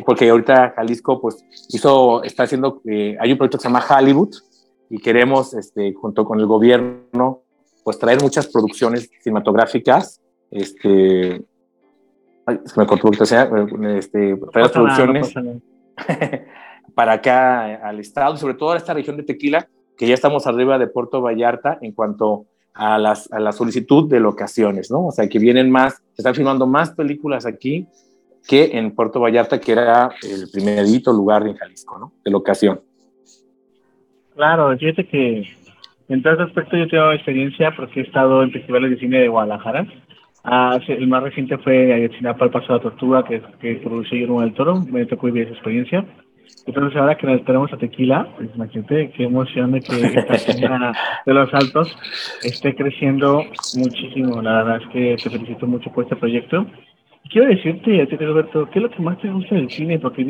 porque 0.05 0.29
ahorita 0.29 0.73
Jalisco 0.75 1.21
pues 1.21 1.45
hizo, 1.69 2.23
está 2.23 2.43
haciendo, 2.43 2.81
eh, 2.85 3.15
hay 3.19 3.31
un 3.31 3.37
proyecto 3.37 3.57
que 3.57 3.61
se 3.61 3.67
llama 3.67 3.85
Hollywood 3.87 4.33
y 4.89 4.99
queremos, 4.99 5.53
este, 5.53 5.93
junto 5.93 6.25
con 6.25 6.39
el 6.39 6.45
gobierno, 6.45 7.43
pues 7.87 7.99
traer 7.99 8.21
muchas 8.21 8.47
producciones 8.47 9.09
cinematográficas, 9.21 10.21
este, 10.51 11.41
me 12.75 12.85
cortó 12.85 13.09
este, 13.13 14.35
traer 14.51 14.71
producciones 14.73 15.33
para 16.95 17.13
acá 17.13 17.75
al 17.75 18.01
estado, 18.01 18.35
sobre 18.35 18.55
todo 18.55 18.71
a 18.71 18.75
esta 18.75 18.93
región 18.93 19.15
de 19.15 19.23
Tequila, 19.23 19.69
que 19.97 20.05
ya 20.05 20.13
estamos 20.13 20.47
arriba 20.47 20.77
de 20.77 20.87
Puerto 20.87 21.21
Vallarta 21.21 21.77
en 21.81 21.93
cuanto 21.93 22.47
a, 22.73 22.97
las, 22.97 23.31
a 23.31 23.39
la 23.39 23.53
solicitud 23.53 24.09
de 24.09 24.19
locaciones, 24.19 24.91
¿no? 24.91 25.05
O 25.05 25.11
sea, 25.13 25.29
que 25.29 25.39
vienen 25.39 25.71
más, 25.71 25.93
se 25.93 26.17
están 26.17 26.35
filmando 26.35 26.67
más 26.67 26.91
películas 26.91 27.45
aquí 27.45 27.87
que 28.45 28.77
en 28.77 28.93
Puerto 28.93 29.21
Vallarta, 29.21 29.61
que 29.61 29.71
era 29.71 30.09
el 30.23 30.49
primerito 30.51 31.13
lugar 31.13 31.47
en 31.47 31.55
Jalisco, 31.55 31.97
¿no? 31.97 32.11
De 32.25 32.31
locación. 32.31 32.81
Claro, 34.35 34.77
fíjate 34.77 35.07
que 35.07 35.55
en 36.09 36.19
este 36.19 36.43
aspecto 36.43 36.77
yo 36.77 36.87
tengo 36.87 37.11
experiencia 37.11 37.71
porque 37.75 37.99
he 37.99 38.03
estado 38.03 38.41
en 38.43 38.51
festivales 38.51 38.91
de 38.91 38.97
cine 38.97 39.19
de 39.19 39.27
Guadalajara. 39.27 39.85
Ah, 40.43 40.79
el 40.87 41.07
más 41.07 41.23
reciente 41.23 41.57
fue 41.57 41.93
Ayotzinapa, 41.93 42.45
el 42.45 42.51
paso 42.51 42.67
de 42.67 42.73
la 42.73 42.83
tortuga, 42.83 43.23
que, 43.25 43.41
que 43.59 43.75
produjo 43.83 44.09
Guillermo 44.11 44.41
del 44.41 44.53
Toro. 44.53 44.81
Me 44.89 45.05
tocó 45.05 45.27
vivir 45.27 45.43
esa 45.43 45.53
experiencia. 45.53 46.05
Entonces, 46.65 46.97
ahora 46.97 47.17
que 47.17 47.27
nos 47.27 47.43
tenemos 47.43 47.71
a 47.71 47.77
Tequila, 47.77 48.27
pues, 48.37 48.49
imagínate 48.55 49.11
qué 49.11 49.23
emoción 49.23 49.71
de 49.71 49.81
que 49.81 49.95
esta 49.95 50.37
zona 50.53 50.93
de 51.25 51.33
los 51.33 51.53
altos 51.53 51.97
esté 52.43 52.75
creciendo 52.75 53.43
muchísimo. 53.77 54.41
La 54.41 54.63
verdad 54.63 54.81
es 54.81 54.87
que 54.89 55.15
te 55.21 55.29
felicito 55.29 55.67
mucho 55.67 55.91
por 55.91 56.03
este 56.03 56.15
proyecto. 56.15 56.65
quiero 57.29 57.47
decirte, 57.47 58.01
a 58.01 58.05
ti, 58.05 58.15
Roberto, 58.17 58.69
¿qué 58.69 58.79
es 58.79 58.83
lo 58.83 58.89
que 58.89 59.01
más 59.01 59.17
te 59.19 59.29
gusta 59.29 59.55
del 59.55 59.69
cine? 59.69 59.99
Porque 59.99 60.23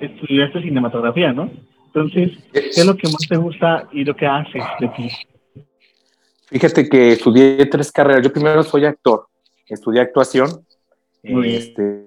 estudiaste 0.00 0.62
cinematografía, 0.62 1.32
¿no? 1.32 1.50
Entonces, 1.92 2.38
¿qué 2.52 2.68
es 2.68 2.86
lo 2.86 2.96
que 2.96 3.08
más 3.08 3.26
te 3.28 3.36
gusta 3.36 3.88
y 3.92 4.04
lo 4.04 4.14
que 4.14 4.26
haces 4.26 4.62
de 4.78 4.88
ti? 4.88 5.10
Fíjate 6.46 6.88
que 6.88 7.12
estudié 7.12 7.66
tres 7.66 7.90
carreras. 7.90 8.22
Yo 8.22 8.32
primero 8.32 8.62
soy 8.62 8.84
actor, 8.84 9.26
estudié 9.66 10.00
actuación. 10.00 10.64
Este, 11.22 12.06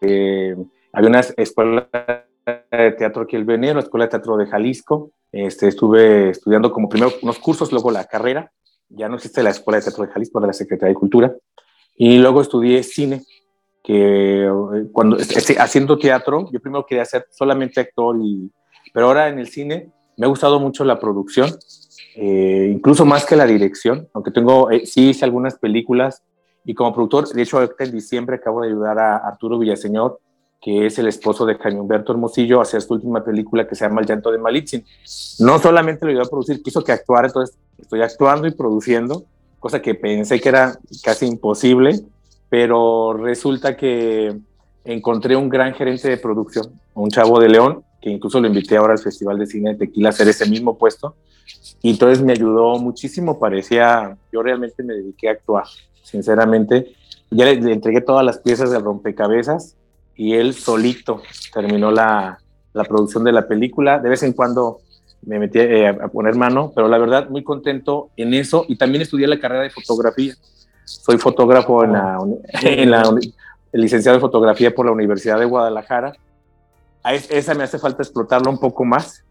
eh, 0.00 0.56
había 0.92 1.10
una 1.10 1.20
escuela 1.20 1.88
de 2.70 2.92
teatro 2.92 3.22
aquí 3.22 3.34
el 3.34 3.44
Venero, 3.44 3.74
la 3.74 3.80
Escuela 3.80 4.06
de 4.06 4.10
Teatro 4.10 4.36
de 4.36 4.46
Jalisco. 4.46 5.10
Este, 5.32 5.66
estuve 5.66 6.30
estudiando 6.30 6.70
como 6.72 6.88
primero 6.88 7.12
unos 7.20 7.38
cursos, 7.40 7.72
luego 7.72 7.90
la 7.90 8.04
carrera. 8.04 8.52
Ya 8.88 9.08
no 9.08 9.16
existe 9.16 9.42
la 9.42 9.50
Escuela 9.50 9.78
de 9.78 9.84
Teatro 9.84 10.06
de 10.06 10.12
Jalisco 10.12 10.40
de 10.40 10.46
la 10.46 10.52
Secretaría 10.52 10.94
de 10.94 10.98
Cultura. 10.98 11.34
Y 11.96 12.18
luego 12.18 12.40
estudié 12.40 12.84
cine, 12.84 13.24
que 13.82 14.44
eh, 14.46 14.86
cuando 14.92 15.16
haciendo 15.58 15.98
teatro, 15.98 16.48
yo 16.52 16.60
primero 16.60 16.86
quería 16.86 17.04
ser 17.04 17.26
solamente 17.30 17.80
actor 17.80 18.16
y 18.22 18.50
pero 18.92 19.06
ahora 19.06 19.28
en 19.28 19.38
el 19.38 19.48
cine 19.48 19.90
me 20.16 20.26
ha 20.26 20.28
gustado 20.28 20.58
mucho 20.60 20.84
la 20.84 20.98
producción, 20.98 21.50
eh, 22.16 22.70
incluso 22.72 23.04
más 23.04 23.24
que 23.24 23.36
la 23.36 23.46
dirección, 23.46 24.08
aunque 24.12 24.30
tengo, 24.30 24.70
eh, 24.70 24.86
sí 24.86 25.10
hice 25.10 25.24
algunas 25.24 25.56
películas 25.56 26.22
y 26.64 26.74
como 26.74 26.92
productor, 26.92 27.28
de 27.28 27.42
hecho 27.42 27.60
en 27.62 27.92
diciembre 27.92 28.36
acabo 28.36 28.62
de 28.62 28.68
ayudar 28.68 28.98
a 28.98 29.16
Arturo 29.16 29.58
Villaseñor, 29.58 30.20
que 30.60 30.86
es 30.86 30.98
el 30.98 31.06
esposo 31.06 31.46
de 31.46 31.54
Jaime 31.54 31.80
Humberto 31.80 32.12
Hermosillo, 32.12 32.58
a 32.58 32.62
hacer 32.62 32.82
su 32.82 32.94
última 32.94 33.24
película 33.24 33.66
que 33.66 33.74
se 33.74 33.84
llama 33.84 34.00
El 34.00 34.08
llanto 34.08 34.32
de 34.32 34.38
Malitzin. 34.38 34.84
No 35.38 35.58
solamente 35.60 36.04
lo 36.04 36.10
ayudó 36.10 36.24
a 36.24 36.30
producir, 36.30 36.62
quiso 36.62 36.82
que 36.82 36.92
actuara, 36.92 37.28
entonces 37.28 37.56
estoy 37.78 38.02
actuando 38.02 38.48
y 38.48 38.50
produciendo, 38.50 39.24
cosa 39.60 39.80
que 39.80 39.94
pensé 39.94 40.40
que 40.40 40.48
era 40.48 40.76
casi 41.04 41.26
imposible, 41.26 42.00
pero 42.48 43.12
resulta 43.12 43.76
que 43.76 44.36
encontré 44.84 45.36
un 45.36 45.48
gran 45.48 45.74
gerente 45.74 46.08
de 46.08 46.16
producción, 46.16 46.72
un 46.94 47.10
chavo 47.10 47.38
de 47.40 47.48
León, 47.48 47.84
que 48.00 48.10
incluso 48.10 48.40
lo 48.40 48.46
invité 48.46 48.76
ahora 48.76 48.92
al 48.92 48.98
Festival 48.98 49.38
de 49.38 49.46
Cine 49.46 49.70
de 49.70 49.86
Tequila 49.86 50.08
a 50.08 50.10
hacer 50.10 50.28
ese 50.28 50.48
mismo 50.48 50.78
puesto. 50.78 51.16
Y 51.82 51.90
entonces 51.90 52.22
me 52.22 52.32
ayudó 52.32 52.78
muchísimo, 52.78 53.38
parecía, 53.38 54.16
yo 54.32 54.42
realmente 54.42 54.82
me 54.82 54.94
dediqué 54.94 55.28
a 55.28 55.32
actuar, 55.32 55.64
sinceramente. 56.02 56.94
Ya 57.30 57.44
le, 57.44 57.52
entregué 57.72 58.00
todas 58.00 58.24
las 58.24 58.38
piezas 58.38 58.70
del 58.70 58.82
rompecabezas 58.82 59.76
y 60.16 60.34
él 60.34 60.54
solito 60.54 61.22
terminó 61.52 61.90
la, 61.90 62.38
la, 62.72 62.84
producción 62.84 63.24
de 63.24 63.32
la 63.32 63.46
película. 63.46 63.98
De 63.98 64.08
vez 64.08 64.22
en 64.22 64.32
cuando 64.32 64.78
me 65.22 65.38
metí 65.38 65.58
eh, 65.58 65.88
a 65.88 66.08
poner 66.08 66.36
mano, 66.36 66.72
pero 66.74 66.88
la 66.88 66.98
verdad 66.98 67.28
muy 67.28 67.42
contento 67.42 68.10
en 68.16 68.34
eso 68.34 68.64
y 68.68 68.76
también 68.76 69.02
estudié 69.02 69.26
la 69.26 69.40
carrera 69.40 69.62
de 69.62 69.70
fotografía. 69.70 70.34
Soy 70.84 71.18
fotógrafo 71.18 71.84
en 71.84 71.92
la, 71.92 72.18
en 72.62 72.90
la 72.90 73.02
licenciado 73.72 74.16
en 74.16 74.20
fotografía 74.20 74.74
por 74.74 74.86
la 74.86 74.92
Universidad 74.92 75.38
de 75.38 75.44
Guadalajara 75.44 76.14
esa 77.14 77.54
me 77.54 77.64
hace 77.64 77.78
falta 77.78 78.02
explotarlo 78.02 78.50
un 78.50 78.58
poco 78.58 78.84
más. 78.84 79.24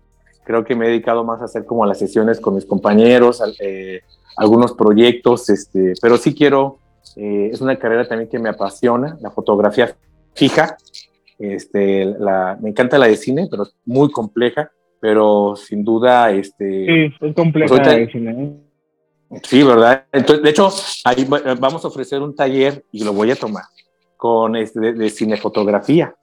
Creo 0.44 0.64
que 0.64 0.76
me 0.76 0.86
he 0.86 0.90
dedicado 0.90 1.24
más 1.24 1.42
a 1.42 1.46
hacer 1.46 1.66
como 1.66 1.86
las 1.86 2.00
sesiones 2.00 2.40
con 2.40 2.56
mis 2.56 2.66
compañeros, 2.66 3.42
eh, 3.60 4.02
algunos 4.38 4.74
proyectos, 4.74 5.50
este, 5.50 5.94
pero 6.02 6.18
sí 6.18 6.34
quiero, 6.34 6.80
eh, 7.16 7.50
es 7.52 7.60
una 7.60 7.78
carrera 7.78 8.08
también 8.08 8.30
que 8.30 8.40
me 8.40 8.50
apasiona, 8.50 9.18
la 9.22 9.32
fotografía 9.32 9.96
fija. 10.34 10.78
Este, 11.38 12.06
la, 12.06 12.58
me 12.62 12.70
encanta 12.70 12.98
la 12.98 13.08
de 13.08 13.18
cine, 13.18 13.48
pero 13.52 13.64
es 13.64 13.76
muy 13.86 14.10
compleja, 14.10 14.72
pero 15.00 15.56
sin 15.56 15.84
duda... 15.84 16.32
Este, 16.32 16.86
sí, 16.86 17.26
es 17.28 17.36
compleja 17.36 17.68
pues, 17.68 17.86
la 17.86 17.94
de 17.94 18.12
cine. 18.12 18.44
¿eh? 19.32 19.40
Sí, 19.44 19.62
¿verdad? 19.64 20.06
Entonces, 20.12 20.44
de 20.44 20.50
hecho, 20.50 20.70
ahí 21.04 21.28
vamos 21.60 21.84
a 21.84 21.90
ofrecer 21.90 22.22
un 22.22 22.34
taller 22.34 22.84
y 22.92 23.04
lo 23.04 23.14
voy 23.14 23.32
a 23.32 23.36
tomar 23.36 23.66
con 24.16 24.56
este, 24.56 24.80
de, 24.80 24.94
de 24.94 25.10
cinefotografía 25.10 26.16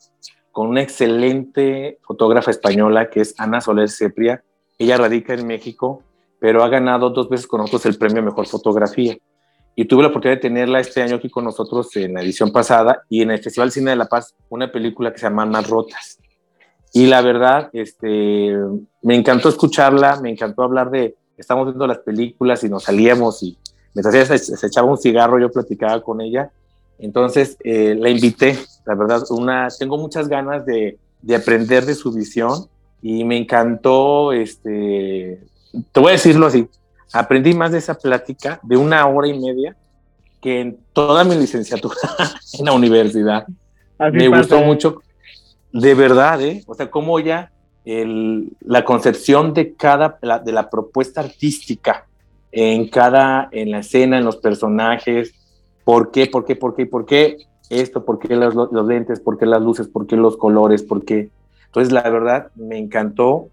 con 0.54 0.68
una 0.68 0.82
excelente 0.82 1.98
fotógrafa 2.02 2.52
española 2.52 3.10
que 3.10 3.20
es 3.22 3.34
Ana 3.38 3.60
Soler 3.60 3.90
Cepria. 3.90 4.44
Ella 4.78 4.96
radica 4.96 5.34
en 5.34 5.48
México, 5.48 6.04
pero 6.38 6.62
ha 6.62 6.68
ganado 6.68 7.10
dos 7.10 7.28
veces 7.28 7.48
con 7.48 7.60
nosotros 7.60 7.86
el 7.86 7.98
premio 7.98 8.22
Mejor 8.22 8.46
Fotografía. 8.46 9.18
Y 9.74 9.86
tuve 9.86 10.02
la 10.02 10.10
oportunidad 10.10 10.36
de 10.36 10.42
tenerla 10.42 10.78
este 10.78 11.02
año 11.02 11.16
aquí 11.16 11.28
con 11.28 11.42
nosotros 11.42 11.94
en 11.96 12.14
la 12.14 12.22
edición 12.22 12.52
pasada 12.52 13.02
y 13.08 13.22
en 13.22 13.32
el 13.32 13.42
Festival 13.42 13.72
Cine 13.72 13.90
de 13.90 13.96
La 13.96 14.06
Paz, 14.06 14.36
una 14.48 14.70
película 14.70 15.12
que 15.12 15.18
se 15.18 15.26
llama 15.26 15.44
Más 15.44 15.68
Rotas. 15.68 16.20
Y 16.92 17.08
la 17.08 17.20
verdad, 17.20 17.70
este, 17.72 18.56
me 19.02 19.16
encantó 19.16 19.48
escucharla, 19.48 20.20
me 20.20 20.30
encantó 20.30 20.62
hablar 20.62 20.88
de, 20.88 21.16
estamos 21.36 21.66
viendo 21.66 21.88
las 21.88 21.98
películas 21.98 22.62
y 22.62 22.68
nos 22.68 22.84
salíamos 22.84 23.42
y 23.42 23.58
mientras 23.92 24.14
ella 24.14 24.38
se 24.38 24.66
echaba 24.68 24.88
un 24.88 24.98
cigarro, 24.98 25.40
yo 25.40 25.50
platicaba 25.50 26.00
con 26.00 26.20
ella 26.20 26.52
entonces 26.98 27.56
eh, 27.64 27.96
la 27.98 28.08
invité, 28.08 28.58
la 28.84 28.94
verdad, 28.94 29.22
una, 29.30 29.68
tengo 29.78 29.98
muchas 29.98 30.28
ganas 30.28 30.64
de, 30.66 30.98
de, 31.22 31.34
aprender 31.34 31.84
de 31.84 31.94
su 31.94 32.12
visión 32.12 32.66
y 33.02 33.24
me 33.24 33.36
encantó, 33.36 34.32
este, 34.32 35.40
te 35.92 36.00
voy 36.00 36.10
a 36.10 36.12
decirlo 36.12 36.46
así, 36.46 36.68
aprendí 37.12 37.54
más 37.54 37.72
de 37.72 37.78
esa 37.78 37.94
plática 37.94 38.60
de 38.62 38.76
una 38.76 39.06
hora 39.06 39.28
y 39.28 39.38
media 39.38 39.76
que 40.40 40.60
en 40.60 40.78
toda 40.92 41.24
mi 41.24 41.36
licenciatura 41.36 41.96
en 42.58 42.64
la 42.64 42.72
universidad. 42.72 43.46
me 44.12 44.28
gustó 44.28 44.60
mucho, 44.60 45.00
de 45.72 45.94
verdad, 45.94 46.40
¿eh? 46.42 46.62
O 46.66 46.74
sea, 46.74 46.90
cómo 46.90 47.18
ya 47.20 47.50
el, 47.84 48.50
la 48.60 48.84
concepción 48.84 49.54
de 49.54 49.74
cada, 49.74 50.18
de 50.44 50.52
la 50.52 50.70
propuesta 50.70 51.20
artística 51.20 52.06
en 52.52 52.88
cada, 52.88 53.48
en 53.52 53.70
la 53.70 53.80
escena, 53.80 54.18
en 54.18 54.24
los 54.24 54.36
personajes, 54.36 55.34
¿Por 55.84 56.10
qué? 56.10 56.26
¿Por 56.26 56.44
qué? 56.44 56.56
¿Por 56.56 56.74
qué? 56.74 56.86
¿Por 56.86 57.06
qué 57.06 57.36
esto? 57.70 58.04
¿Por 58.04 58.18
qué 58.18 58.34
los, 58.34 58.54
los 58.54 58.86
lentes? 58.86 59.20
¿Por 59.20 59.38
qué 59.38 59.46
las 59.46 59.62
luces? 59.62 59.88
¿Por 59.88 60.06
qué 60.06 60.16
los 60.16 60.36
colores? 60.36 60.82
¿Por 60.82 61.04
qué? 61.04 61.30
Entonces, 61.66 61.92
la 61.92 62.08
verdad, 62.08 62.50
me 62.54 62.78
encantó 62.78 63.48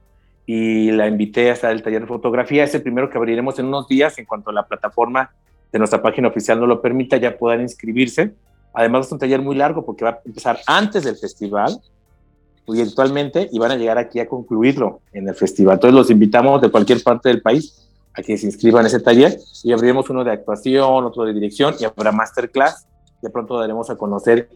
y 0.46 0.92
la 0.92 1.08
invité 1.08 1.50
a 1.50 1.54
estar 1.54 1.72
el 1.72 1.82
taller 1.82 2.02
de 2.02 2.08
fotografía. 2.08 2.64
Es 2.64 2.74
el 2.76 2.82
primero 2.82 3.10
que 3.10 3.18
abriremos 3.18 3.58
en 3.60 3.66
unos 3.66 3.88
días 3.88 4.18
en 4.18 4.26
cuanto 4.26 4.52
la 4.52 4.68
plataforma 4.68 5.32
de 5.72 5.80
nuestra 5.80 6.02
página 6.02 6.28
oficial 6.28 6.60
no 6.60 6.68
lo 6.68 6.82
permita, 6.82 7.18
ya 7.18 7.38
puedan 7.38 7.62
inscribirse. 7.62 8.34
Además, 8.74 9.08
es 9.08 9.12
un 9.12 9.20
taller 9.20 9.42
muy 9.42 9.56
largo 9.56 9.86
porque 9.86 10.06
va 10.06 10.12
a 10.12 10.20
empezar 10.26 10.60
antes 10.68 11.04
del 11.04 11.16
festival 11.16 11.80
virtualmente 12.68 13.50
y 13.52 13.60
van 13.60 13.72
a 13.72 13.76
llegar 13.76 13.98
aquí 13.98 14.20
a 14.20 14.28
concluirlo 14.28 15.02
en 15.14 15.28
el 15.28 15.36
festival. 15.36 15.76
Entonces, 15.76 15.96
los 15.96 16.10
invitamos 16.10 16.62
de 16.62 16.70
cualquier 16.70 17.02
parte 17.04 17.30
del 17.30 17.42
país 17.42 17.90
a 18.14 18.22
que 18.22 18.38
se 18.38 18.46
inscriban 18.46 18.82
en 18.82 18.88
ese 18.88 19.00
taller 19.00 19.40
y 19.64 19.72
abriremos 19.72 20.10
uno 20.10 20.24
de 20.24 20.32
actuación, 20.32 21.06
otro 21.06 21.24
de 21.24 21.34
dirección 21.34 21.76
y 21.80 21.86
habrá 21.86 22.12
masterclass. 22.12 22.88
De 23.22 23.30
pronto 23.30 23.58
daremos 23.60 23.90
a 23.90 23.96
conocer 23.96 24.50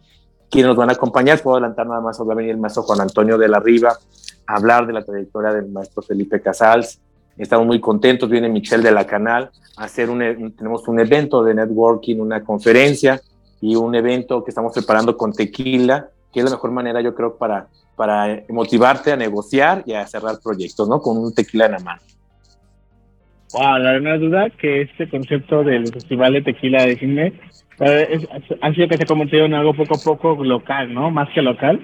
quiénes 0.49 0.69
nos 0.69 0.77
van 0.77 0.89
a 0.89 0.93
acompañar. 0.93 1.41
Puedo 1.41 1.57
adelantar 1.57 1.87
nada 1.87 2.01
más, 2.01 2.19
va 2.19 2.33
a 2.33 2.35
venir 2.35 2.51
el 2.51 2.57
maestro 2.57 2.83
Juan 2.83 3.01
Antonio 3.01 3.37
de 3.37 3.47
la 3.47 3.59
Riva 3.59 3.97
a 4.47 4.55
hablar 4.55 4.87
de 4.87 4.93
la 4.93 5.03
trayectoria 5.03 5.53
del 5.53 5.69
maestro 5.69 6.01
Felipe 6.01 6.41
Casals. 6.41 6.99
Estamos 7.37 7.67
muy 7.67 7.79
contentos, 7.79 8.29
viene 8.29 8.47
Michelle 8.49 8.83
de 8.83 8.91
la 8.91 9.05
Canal 9.05 9.51
a 9.77 9.83
hacer 9.83 10.09
un, 10.09 10.21
e, 10.21 10.51
tenemos 10.51 10.87
un 10.87 10.99
evento 10.99 11.43
de 11.43 11.53
networking, 11.53 12.19
una 12.19 12.43
conferencia 12.43 13.21
y 13.59 13.75
un 13.75 13.93
evento 13.95 14.43
que 14.43 14.51
estamos 14.51 14.73
preparando 14.73 15.17
con 15.17 15.33
Tequila, 15.33 16.09
que 16.31 16.39
es 16.39 16.45
la 16.45 16.51
mejor 16.51 16.71
manera 16.71 17.01
yo 17.01 17.13
creo 17.13 17.35
para, 17.37 17.67
para 17.95 18.43
motivarte 18.49 19.11
a 19.11 19.15
negociar 19.17 19.83
y 19.85 19.93
a 19.93 20.05
cerrar 20.07 20.39
proyectos, 20.41 20.87
¿no? 20.87 21.01
Con 21.01 21.17
un 21.17 21.33
tequila 21.33 21.65
en 21.65 21.71
la 21.73 21.79
mano. 21.79 22.01
Wow, 23.53 23.77
la 23.77 23.93
verdad 23.93 24.19
duda 24.19 24.49
que 24.49 24.81
este 24.81 25.07
concepto 25.07 25.63
del 25.63 25.87
Festival 25.87 26.33
de 26.33 26.41
Tequila 26.41 26.83
de 26.85 26.97
Cine 26.97 27.33
ha 28.61 28.73
sido 28.73 28.87
que 28.87 28.97
se 28.97 29.03
ha 29.03 29.07
convertido 29.07 29.45
en 29.45 29.53
algo 29.53 29.73
poco 29.73 29.95
a 29.95 30.03
poco 30.03 30.43
local, 30.43 30.93
¿no? 30.93 31.11
Más 31.11 31.29
que 31.29 31.41
local, 31.41 31.79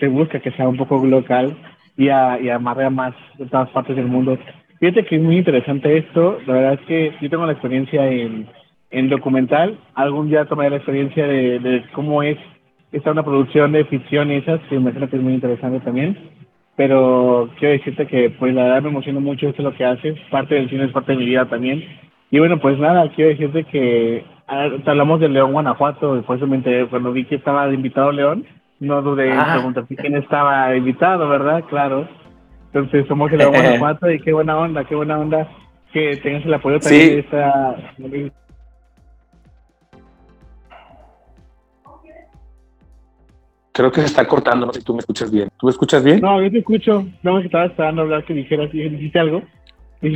se 0.00 0.08
busca 0.08 0.40
que 0.40 0.50
sea 0.52 0.68
un 0.68 0.76
poco 0.76 1.04
local 1.04 1.56
y, 1.96 2.08
a, 2.08 2.40
y 2.40 2.48
amarre 2.48 2.86
a 2.86 2.90
más 2.90 3.14
de 3.38 3.46
todas 3.46 3.68
partes 3.70 3.96
del 3.96 4.06
mundo. 4.06 4.38
Fíjate 4.80 5.04
que 5.04 5.16
es 5.16 5.22
muy 5.22 5.36
interesante 5.36 5.96
esto, 5.96 6.38
la 6.46 6.54
verdad 6.54 6.74
es 6.74 6.80
que 6.86 7.12
yo 7.20 7.30
tengo 7.30 7.46
la 7.46 7.52
experiencia 7.52 8.06
en, 8.08 8.48
en 8.90 9.08
documental, 9.08 9.78
algún 9.94 10.28
día 10.28 10.44
tomaré 10.46 10.70
la 10.70 10.76
experiencia 10.76 11.26
de, 11.26 11.60
de 11.60 11.84
cómo 11.92 12.22
es 12.22 12.36
esta 12.90 13.12
una 13.12 13.22
producción 13.22 13.72
de 13.72 13.84
ficción 13.84 14.30
y 14.30 14.36
esas, 14.36 14.60
que 14.62 14.74
me 14.74 14.82
imagino 14.82 15.08
que 15.08 15.16
es 15.16 15.22
muy 15.22 15.34
interesante 15.34 15.80
también. 15.80 16.16
Pero 16.76 17.50
quiero 17.58 17.72
decirte 17.72 18.06
que 18.06 18.30
pues 18.30 18.54
la 18.54 18.64
verdad 18.64 18.82
me 18.82 18.88
emociona 18.90 19.20
mucho 19.20 19.48
esto 19.48 19.62
lo 19.62 19.74
que 19.74 19.84
haces, 19.84 20.18
parte 20.30 20.54
del 20.54 20.70
cine 20.70 20.84
es 20.84 20.92
parte 20.92 21.12
de 21.12 21.18
mi 21.18 21.26
vida 21.26 21.46
también. 21.46 21.82
Y 22.30 22.38
bueno, 22.38 22.58
pues 22.60 22.78
nada, 22.78 23.10
quiero 23.14 23.30
decirte 23.30 23.64
que 23.64 24.24
ah, 24.48 24.68
hablamos 24.86 25.20
de 25.20 25.28
León, 25.28 25.52
Guanajuato, 25.52 26.16
y 26.16 26.22
por 26.22 26.36
eso 26.36 26.46
me 26.46 26.56
enteré, 26.56 26.86
cuando 26.86 27.12
vi 27.12 27.24
que 27.24 27.34
estaba 27.34 27.72
invitado 27.72 28.10
León, 28.10 28.46
no 28.80 29.02
dudé 29.02 29.30
en 29.30 29.44
preguntarte 29.44 29.96
quién 29.96 30.16
estaba 30.16 30.74
invitado, 30.74 31.28
¿verdad? 31.28 31.62
Claro. 31.68 32.08
Entonces 32.72 33.06
somos 33.06 33.30
de 33.30 33.36
León, 33.36 33.52
Guanajuato, 33.54 34.10
y 34.10 34.18
qué 34.20 34.32
buena 34.32 34.56
onda, 34.56 34.84
qué 34.84 34.94
buena 34.94 35.18
onda 35.18 35.48
que 35.92 36.16
tengas 36.16 36.44
el 36.46 36.54
apoyo 36.54 36.80
también 36.80 37.08
de 37.08 37.18
esta 37.20 37.76
Creo 43.72 43.90
que 43.90 44.00
se 44.00 44.06
está 44.06 44.26
cortando, 44.26 44.66
no 44.66 44.72
sé 44.72 44.80
si 44.80 44.84
tú 44.84 44.92
me 44.92 45.00
escuchas 45.00 45.30
bien. 45.30 45.48
¿Tú 45.58 45.66
me 45.66 45.72
escuchas 45.72 46.04
bien? 46.04 46.20
No, 46.20 46.42
yo 46.42 46.50
te 46.50 46.58
escucho. 46.58 47.06
No, 47.22 47.40
que 47.40 47.46
estaba 47.46 47.64
esperando 47.66 48.02
hablar 48.02 48.24
que 48.24 48.34
dijeras, 48.34 48.70
¿dijiste 48.70 49.18
algo? 49.18 49.42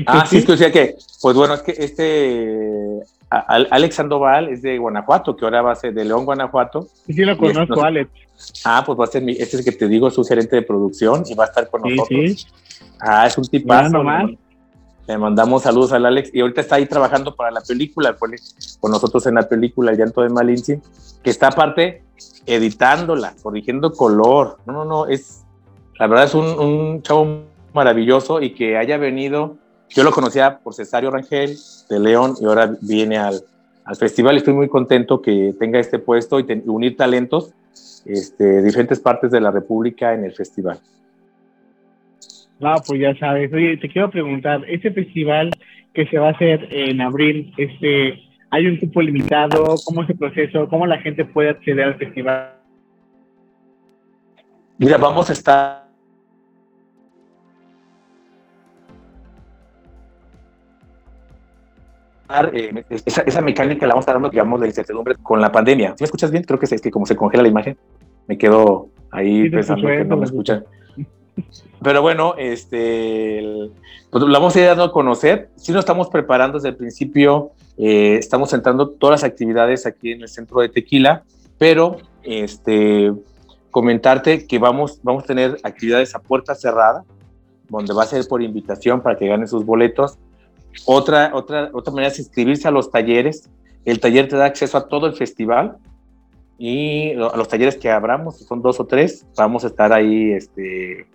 ah, 0.06 0.26
sí, 0.26 0.38
es 0.38 0.44
que 0.44 0.52
decía 0.52 0.72
que, 0.72 0.96
pues 1.22 1.36
bueno, 1.36 1.54
es 1.54 1.62
que 1.62 1.72
este 1.72 3.00
Alex 3.30 3.94
Sandoval 3.94 4.48
es 4.48 4.62
de 4.62 4.78
Guanajuato, 4.78 5.36
que 5.36 5.44
ahora 5.44 5.62
va 5.62 5.72
a 5.72 5.76
ser 5.76 5.94
de 5.94 6.04
León, 6.04 6.24
Guanajuato. 6.24 6.88
Sí, 7.06 7.12
sí 7.12 7.24
lo 7.24 7.36
conozco, 7.36 7.82
Alex. 7.82 8.10
Ah, 8.64 8.82
pues 8.84 8.98
va 8.98 9.04
a 9.04 9.08
ser 9.08 9.22
mi, 9.22 9.32
este 9.32 9.44
es 9.44 9.54
el 9.54 9.64
que 9.64 9.72
te 9.72 9.88
digo, 9.88 10.08
es 10.08 10.14
su 10.14 10.24
gerente 10.24 10.56
de 10.56 10.62
producción 10.62 11.24
y 11.26 11.34
va 11.34 11.44
a 11.44 11.46
estar 11.46 11.68
con 11.70 11.82
nosotros. 11.82 12.08
Sí. 12.08 12.46
Ah, 13.00 13.26
es 13.26 13.36
un 13.38 13.44
tipazo. 13.44 14.02
Le 15.06 15.18
mandamos 15.18 15.62
saludos 15.62 15.92
al 15.92 16.06
Alex 16.06 16.30
y 16.32 16.40
ahorita 16.40 16.60
está 16.60 16.76
ahí 16.76 16.86
trabajando 16.86 17.36
para 17.36 17.50
la 17.50 17.60
película, 17.60 18.16
con 18.80 18.90
nosotros 18.90 19.26
en 19.26 19.34
la 19.36 19.48
película 19.48 19.92
El 19.92 19.98
llanto 19.98 20.22
de 20.22 20.30
Malinci, 20.30 20.80
que 21.22 21.30
está 21.30 21.48
aparte 21.48 22.02
editándola, 22.44 23.34
corrigiendo 23.42 23.92
color. 23.92 24.58
No, 24.66 24.72
no, 24.72 24.84
no, 24.84 25.06
es, 25.06 25.44
la 25.98 26.08
verdad 26.08 26.24
es 26.24 26.34
un, 26.34 26.46
un 26.58 27.02
chavo 27.02 27.44
maravilloso 27.72 28.40
y 28.40 28.54
que 28.54 28.76
haya 28.76 28.96
venido, 28.96 29.56
yo 29.90 30.02
lo 30.02 30.10
conocía 30.10 30.58
por 30.58 30.74
Cesario 30.74 31.10
Rangel 31.10 31.56
de 31.88 32.00
León 32.00 32.34
y 32.40 32.46
ahora 32.46 32.74
viene 32.80 33.18
al, 33.18 33.44
al 33.84 33.96
festival. 33.96 34.36
Estoy 34.36 34.54
muy 34.54 34.68
contento 34.68 35.22
que 35.22 35.54
tenga 35.58 35.78
este 35.78 35.98
puesto 35.98 36.40
y, 36.40 36.62
unir 36.66 36.96
talentos 36.96 37.52
este, 38.04 38.44
de 38.44 38.62
diferentes 38.62 38.98
partes 38.98 39.30
de 39.30 39.40
la 39.40 39.50
República 39.50 40.14
en 40.14 40.24
el 40.24 40.32
festival. 40.32 40.80
No, 42.60 42.74
pues 42.86 43.00
ya 43.00 43.14
sabes. 43.16 43.52
Oye, 43.52 43.76
te 43.76 43.88
quiero 43.88 44.10
preguntar, 44.10 44.62
este 44.68 44.90
festival 44.90 45.50
que 45.92 46.06
se 46.06 46.18
va 46.18 46.28
a 46.28 46.32
hacer 46.32 46.68
en 46.70 47.00
abril, 47.00 47.52
este, 47.56 48.26
¿Hay 48.50 48.66
un 48.66 48.76
cupo 48.76 49.02
limitado? 49.02 49.74
¿Cómo 49.84 50.02
es 50.02 50.10
el 50.10 50.16
proceso? 50.16 50.68
¿Cómo 50.68 50.86
la 50.86 50.98
gente 50.98 51.24
puede 51.24 51.50
acceder 51.50 51.84
al 51.84 51.96
festival? 51.96 52.52
Mira, 54.78 54.98
vamos 54.98 55.28
a 55.30 55.32
estar 55.32 55.86
eh, 62.52 62.84
esa, 62.88 63.40
mecánica 63.40 63.86
la 63.86 63.94
vamos 63.94 64.02
a 64.02 64.04
estar 64.04 64.14
dando, 64.14 64.30
digamos, 64.30 64.60
de 64.60 64.66
incertidumbre 64.68 65.16
con 65.22 65.40
la 65.40 65.50
pandemia. 65.50 65.90
¿Sí 65.90 66.02
me 66.02 66.06
escuchas 66.06 66.30
bien? 66.30 66.44
Creo 66.44 66.58
que 66.58 66.66
es, 66.66 66.80
que 66.80 66.90
como 66.90 67.06
se 67.06 67.16
congela 67.16 67.42
la 67.42 67.48
imagen, 67.48 67.76
me 68.26 68.36
quedo 68.38 68.88
ahí 69.10 69.48
pensando 69.50 69.86
que 69.88 70.04
no 70.04 70.16
me 70.16 70.24
escuchan. 70.24 70.64
Pero 71.82 72.02
bueno, 72.02 72.34
este, 72.38 73.70
pues 74.10 74.24
lo 74.24 74.32
vamos 74.32 74.56
a 74.56 74.60
ir 74.60 74.66
dando 74.66 74.84
a 74.84 74.92
conocer. 74.92 75.50
Si 75.56 75.72
nos 75.72 75.80
estamos 75.80 76.08
preparando 76.08 76.58
desde 76.58 76.70
el 76.70 76.76
principio, 76.76 77.52
eh, 77.76 78.16
estamos 78.18 78.50
centrando 78.50 78.88
todas 78.90 79.22
las 79.22 79.30
actividades 79.30 79.86
aquí 79.86 80.12
en 80.12 80.22
el 80.22 80.28
centro 80.28 80.60
de 80.60 80.68
Tequila, 80.68 81.24
pero 81.58 81.98
este, 82.22 83.12
comentarte 83.70 84.46
que 84.46 84.58
vamos, 84.58 85.00
vamos 85.02 85.24
a 85.24 85.26
tener 85.26 85.58
actividades 85.62 86.14
a 86.14 86.18
puerta 86.18 86.54
cerrada, 86.54 87.04
donde 87.68 87.92
va 87.92 88.04
a 88.04 88.06
ser 88.06 88.26
por 88.26 88.42
invitación 88.42 89.02
para 89.02 89.16
que 89.16 89.26
ganen 89.26 89.48
sus 89.48 89.64
boletos. 89.64 90.18
Otra, 90.86 91.32
otra, 91.34 91.70
otra 91.72 91.92
manera 91.92 92.12
es 92.12 92.18
inscribirse 92.18 92.68
a 92.68 92.70
los 92.70 92.90
talleres. 92.90 93.50
El 93.84 94.00
taller 94.00 94.28
te 94.28 94.36
da 94.36 94.46
acceso 94.46 94.78
a 94.78 94.88
todo 94.88 95.06
el 95.06 95.14
festival 95.14 95.76
y 96.58 97.12
a 97.12 97.36
los 97.36 97.48
talleres 97.48 97.76
que 97.76 97.90
abramos, 97.90 98.38
son 98.38 98.62
dos 98.62 98.80
o 98.80 98.86
tres, 98.86 99.26
vamos 99.36 99.64
a 99.64 99.66
estar 99.66 99.92
ahí 99.92 100.32
este, 100.32 101.06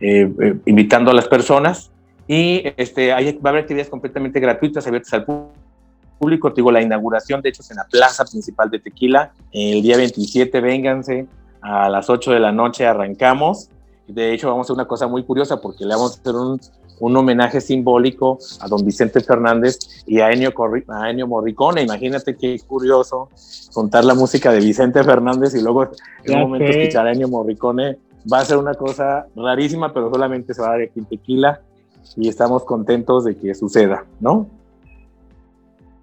eh, 0.00 0.30
eh, 0.40 0.56
invitando 0.66 1.10
a 1.10 1.14
las 1.14 1.28
personas 1.28 1.90
y 2.26 2.62
este, 2.76 3.10
va 3.10 3.16
a 3.16 3.48
haber 3.48 3.62
actividades 3.62 3.88
completamente 3.88 4.40
gratuitas 4.40 4.86
abiertas 4.86 5.12
al 5.14 5.26
público. 6.18 6.50
Te 6.52 6.56
digo, 6.56 6.72
la 6.72 6.82
inauguración, 6.82 7.42
de 7.42 7.50
hecho, 7.50 7.62
es 7.62 7.70
en 7.70 7.76
la 7.76 7.84
plaza 7.84 8.24
principal 8.24 8.70
de 8.70 8.78
Tequila. 8.78 9.32
El 9.52 9.82
día 9.82 9.96
27, 9.96 10.60
vénganse, 10.60 11.26
a 11.60 11.88
las 11.88 12.08
8 12.08 12.32
de 12.32 12.40
la 12.40 12.52
noche 12.52 12.86
arrancamos. 12.86 13.68
De 14.06 14.32
hecho, 14.32 14.48
vamos 14.48 14.64
a 14.64 14.66
hacer 14.66 14.74
una 14.74 14.86
cosa 14.86 15.06
muy 15.06 15.24
curiosa 15.24 15.60
porque 15.60 15.84
le 15.84 15.94
vamos 15.94 16.16
a 16.16 16.20
hacer 16.20 16.34
un, 16.34 16.60
un 17.00 17.16
homenaje 17.16 17.60
simbólico 17.60 18.38
a 18.60 18.68
don 18.68 18.84
Vicente 18.84 19.20
Fernández 19.20 19.78
y 20.06 20.20
a 20.20 20.30
Ennio, 20.30 20.52
a 20.88 21.10
Ennio 21.10 21.26
Morricone. 21.26 21.82
Imagínate 21.82 22.36
qué 22.36 22.58
curioso 22.66 23.28
contar 23.72 24.04
la 24.04 24.14
música 24.14 24.52
de 24.52 24.60
Vicente 24.60 25.02
Fernández 25.02 25.54
y 25.54 25.62
luego 25.62 25.90
en 26.24 26.34
un 26.34 26.40
momento 26.42 26.70
escuchar 26.70 27.06
a 27.06 27.12
Ennio 27.12 27.28
Morricone. 27.28 27.98
Va 28.32 28.38
a 28.38 28.44
ser 28.44 28.56
una 28.56 28.74
cosa 28.74 29.26
rarísima, 29.36 29.92
pero 29.92 30.10
solamente 30.10 30.54
se 30.54 30.62
va 30.62 30.68
a 30.68 30.70
dar 30.72 30.82
aquí 30.82 30.98
en 30.98 31.04
Tequila 31.04 31.60
y 32.16 32.28
estamos 32.28 32.64
contentos 32.64 33.24
de 33.24 33.36
que 33.36 33.54
suceda, 33.54 34.04
¿no? 34.20 34.46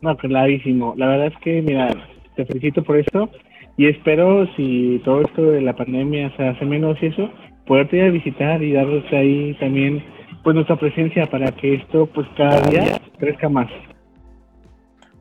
No, 0.02 0.18
clarísimo. 0.18 0.94
La 0.98 1.08
verdad 1.08 1.28
es 1.28 1.38
que, 1.44 1.62
mira, 1.62 1.94
te 2.36 2.46
felicito 2.46 2.84
por 2.84 2.98
esto 2.98 3.30
y 3.78 3.88
espero, 3.88 4.48
si 4.56 5.02
todo 5.06 5.22
esto 5.22 5.44
de 5.44 5.62
la 5.62 5.76
pandemia 5.76 6.36
se 6.36 6.48
hace 6.48 6.66
menos 6.66 6.98
y 7.02 7.08
eso, 7.08 7.30
poderte 7.66 7.98
ir 7.98 8.04
a 8.04 8.10
visitar 8.10 8.62
y 8.62 8.74
darles 8.74 9.06
ahí 9.14 9.56
también 9.60 10.04
pues 10.44 10.56
nuestra 10.56 10.78
presencia 10.78 11.30
para 11.30 11.52
que 11.52 11.76
esto 11.76 12.08
pues 12.08 12.28
cada 12.36 12.62
día 12.62 13.00
crezca 13.18 13.48
más. 13.48 13.70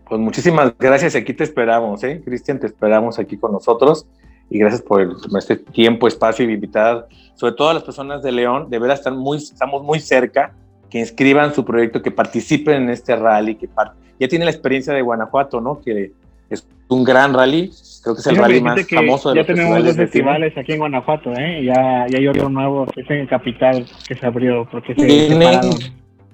Pues 0.08 0.20
muchísimas 0.20 0.76
gracias, 0.76 1.14
aquí 1.14 1.32
te 1.32 1.44
esperamos, 1.44 2.02
¿eh? 2.02 2.20
Cristian, 2.24 2.58
te 2.58 2.66
esperamos 2.66 3.18
aquí 3.18 3.36
con 3.36 3.52
nosotros 3.52 4.08
y 4.50 4.58
gracias 4.58 4.82
por 4.82 5.16
este 5.38 5.56
tiempo, 5.56 6.08
espacio 6.08 6.44
y 6.44 6.52
invitar, 6.52 7.06
sobre 7.34 7.54
todo 7.54 7.70
a 7.70 7.74
las 7.74 7.84
personas 7.84 8.22
de 8.22 8.32
León, 8.32 8.68
de 8.68 8.78
verdad 8.78 8.96
están 8.96 9.16
muy, 9.16 9.38
estamos 9.38 9.82
muy 9.82 10.00
cerca, 10.00 10.52
que 10.90 10.98
inscriban 10.98 11.54
su 11.54 11.64
proyecto, 11.64 12.02
que 12.02 12.10
participen 12.10 12.82
en 12.82 12.90
este 12.90 13.14
rally, 13.14 13.54
que 13.54 13.68
ya 14.18 14.28
tiene 14.28 14.44
la 14.44 14.50
experiencia 14.50 14.92
de 14.92 15.00
Guanajuato, 15.00 15.60
¿no? 15.60 15.80
Que 15.80 16.12
es 16.50 16.66
un 16.88 17.04
gran 17.04 17.32
rally, 17.32 17.70
creo 18.02 18.16
que 18.16 18.20
es 18.20 18.26
el 18.26 18.36
rally 18.36 18.60
más 18.60 18.86
famoso 18.88 19.30
de 19.30 19.40
ya 19.40 19.46
tenemos 19.46 19.84
dos 19.84 19.96
festivales 19.96 20.58
aquí 20.58 20.72
en 20.72 20.78
Guanajuato, 20.80 21.32
¿eh? 21.32 21.64
Ya, 21.64 22.06
ya 22.08 22.18
hay 22.18 22.26
otro 22.26 22.48
nuevo 22.48 22.86
que 22.86 23.02
es 23.02 23.10
en 23.10 23.26
Capital 23.28 23.86
que 24.06 24.16
se 24.16 24.26
abrió, 24.26 24.68
porque 24.70 24.96
se 24.96 25.06
tienen, 25.06 25.60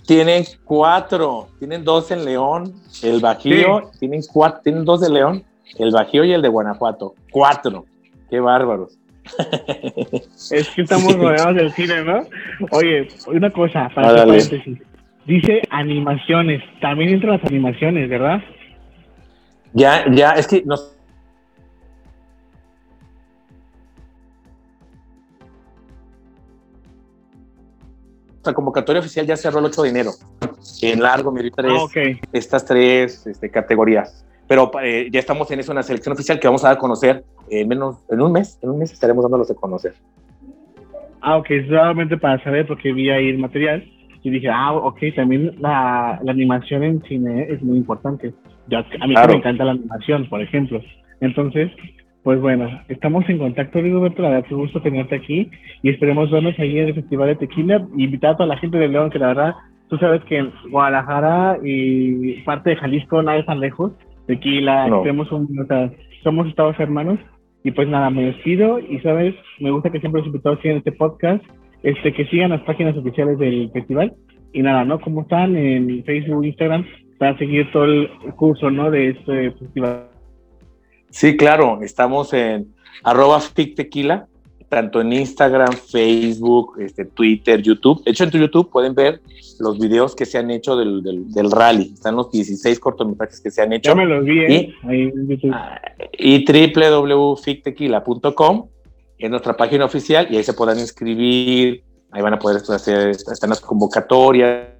tienen 0.07 0.45
cuatro, 0.65 1.49
tienen 1.59 1.85
dos 1.85 2.11
en 2.11 2.25
León, 2.25 2.73
el 3.03 3.21
Bajío, 3.21 3.91
tienen 4.01 4.23
cuatro, 4.33 4.63
tienen 4.65 4.87
dos 4.87 5.03
de 5.03 5.11
León, 5.11 5.45
el 5.79 5.91
Bajío 5.91 6.25
y 6.25 6.33
el 6.33 6.41
de 6.41 6.49
Guanajuato, 6.49 7.15
cuatro, 7.31 7.85
qué 8.31 8.41
bárbaros. 8.41 8.99
Es 10.51 10.69
que 10.71 10.83
estamos 10.83 11.17
rodeados 11.17 11.57
del 11.57 11.73
cine, 11.73 12.05
¿no? 12.05 12.21
Oye, 12.71 13.09
una 13.27 13.51
cosa, 13.51 13.91
para 13.95 14.11
ah, 14.11 14.27
paréntesis. 14.27 14.79
Dice 15.27 15.63
animaciones, 15.71 16.63
también 16.81 17.11
entre 17.11 17.31
las 17.31 17.45
animaciones, 17.45 18.09
¿verdad? 18.09 18.41
Ya, 19.73 20.05
ya, 20.13 20.33
es 20.33 20.47
que 20.47 20.63
nos... 20.65 20.93
La 28.45 28.55
convocatoria 28.55 29.01
oficial 29.01 29.27
ya 29.27 29.37
cerró 29.37 29.59
el 29.59 29.65
8 29.65 29.83
de 29.83 29.89
enero. 29.89 30.13
En 30.81 31.03
largo, 31.03 31.35
tres, 31.55 31.73
ah, 31.97 32.27
estas 32.33 32.65
tres 32.65 33.27
este, 33.27 33.51
categorías. 33.51 34.26
Pero 34.49 34.71
eh, 34.83 35.09
ya 35.11 35.21
estamos 35.21 35.51
en 35.51 35.61
eso, 35.61 35.73
en 35.73 35.77
la 35.77 35.83
selección 35.83 36.13
oficial 36.13 36.39
que 36.39 36.47
vamos 36.47 36.65
a 36.65 36.69
dar 36.69 36.77
a 36.77 36.81
conocer 36.81 37.25
en 37.51 37.69
menos, 37.69 38.05
en 38.11 38.21
un 38.21 38.33
mes, 38.33 38.59
en 38.63 38.71
un 38.71 38.79
mes 38.79 38.93
estaremos 38.93 39.25
dándolos 39.25 39.51
a 39.51 39.55
conocer. 39.55 39.95
Ah, 41.21 41.37
ok, 41.39 41.49
solamente 41.69 42.17
para 42.17 42.43
saber, 42.45 42.67
porque 42.67 42.93
vi 42.93 43.11
ahí 43.11 43.29
el 43.29 43.39
material 43.39 43.85
y 44.23 44.31
dije, 44.31 44.49
ah, 44.49 44.73
ok, 44.73 44.99
también 45.15 45.57
la, 45.61 46.21
la 46.23 46.33
animación 46.33 46.83
en 46.83 47.03
cine 47.03 47.47
es 47.51 47.63
muy 47.63 47.79
importante 47.79 48.33
a 48.75 49.07
mí 49.07 49.15
me 49.15 49.35
encanta 49.35 49.65
la 49.65 49.73
animación, 49.73 50.27
por 50.29 50.43
ejemplo. 50.43 50.81
Entonces, 51.21 51.71
pues 52.23 52.41
bueno, 52.41 52.69
estamos 52.89 53.29
en 53.29 53.39
contacto, 53.39 53.81
Rigoberto. 53.81 54.23
La 54.23 54.31
verdad, 54.31 54.49
qué 54.49 54.55
gusto 54.55 54.83
tenerte 54.83 55.15
aquí 55.15 55.51
y 55.83 55.91
esperemos 55.91 56.31
vernos 56.31 56.59
ahí 56.59 56.79
en 56.79 56.89
el 56.89 56.95
Festival 56.95 57.29
de 57.29 57.37
Tequila. 57.37 57.87
Invitar 57.97 58.33
a 58.33 58.37
toda 58.37 58.49
la 58.49 58.59
gente 58.59 58.79
de 58.79 58.89
León, 58.89 59.11
que 59.11 59.19
la 59.19 59.29
verdad, 59.29 59.55
tú 59.89 59.97
sabes 59.99 60.23
que 60.25 60.39
en 60.39 60.53
Guadalajara 60.71 61.59
y 61.63 62.41
parte 62.43 62.71
de 62.71 62.77
Jalisco 62.77 63.23
nada 63.23 63.39
es 63.39 63.47
tan 63.47 63.61
lejos. 63.61 63.93
Tequila, 64.27 64.89
tenemos 65.03 65.31
un, 65.33 65.49
somos 66.23 66.49
estados 66.49 66.79
hermanos. 66.79 67.19
Y 67.63 67.73
pues 67.73 67.89
nada, 67.89 68.11
me 68.11 68.27
despido 68.27 68.79
y 68.79 69.01
sabes, 69.01 69.35
me 69.59 69.73
gusta 69.73 69.91
que 69.91 69.99
siempre 69.99 70.21
los 70.21 70.29
invitados 70.29 70.61
sigan 70.63 70.77
este 70.77 70.93
podcast, 70.93 71.45
este, 71.83 72.13
que 72.13 72.25
sigan 72.27 72.51
las 72.51 72.63
páginas 72.63 72.97
oficiales 72.97 73.39
del 73.39 73.71
festival. 73.73 74.15
Y 74.53 74.63
nada, 74.63 74.85
¿no? 74.85 75.01
Como 75.01 75.23
están 75.23 75.57
en 75.57 76.05
Facebook, 76.05 76.45
Instagram, 76.45 76.87
para 77.19 77.37
seguir 77.39 77.71
todo 77.73 77.85
el 77.85 78.09
curso, 78.37 78.71
¿no? 78.71 78.91
De 78.91 79.11
este 79.11 79.51
festival. 79.53 80.09
Sí, 81.11 81.37
claro, 81.37 81.81
estamos 81.83 82.33
en 82.33 82.69
arroba 83.03 83.41
Tequila. 83.55 84.29
Tanto 84.77 85.01
en 85.01 85.11
Instagram, 85.11 85.73
Facebook, 85.73 86.75
este, 86.81 87.07
Twitter, 87.07 87.63
YouTube. 87.63 88.05
De 88.05 88.11
hecho, 88.11 88.25
en 88.25 88.31
tu 88.31 88.37
YouTube 88.37 88.71
pueden 88.71 88.95
ver 88.95 89.23
los 89.59 89.79
videos 89.79 90.15
que 90.15 90.27
se 90.27 90.37
han 90.37 90.51
hecho 90.51 90.77
del, 90.77 91.03
del, 91.33 91.51
rally. 91.51 91.93
Están 91.95 92.15
los 92.15 92.31
16 92.31 92.79
cortometrajes 92.79 93.41
que 93.41 93.51
se 93.51 93.63
han 93.63 93.73
hecho. 93.73 93.93
Ya 93.93 93.95
me 93.95 94.05
los 94.05 94.23
vi 94.23 94.41
¿eh? 94.41 94.53
y, 94.53 94.75
ahí 94.87 95.05
en 95.05 95.29
YouTube. 95.29 95.51
Ah, 95.55 95.81
y 96.13 96.45
www.fictequila.com 96.45 98.69
es 99.17 99.31
nuestra 99.31 99.57
página 99.57 99.87
oficial 99.87 100.27
y 100.31 100.37
ahí 100.37 100.45
se 100.45 100.53
podrán 100.53 100.79
inscribir. 100.79 101.83
Ahí 102.11 102.21
van 102.21 102.35
a 102.35 102.39
poder 102.39 102.61
hacer, 102.69 103.09
están 103.09 103.49
las 103.49 103.61
convocatorias 103.61 104.77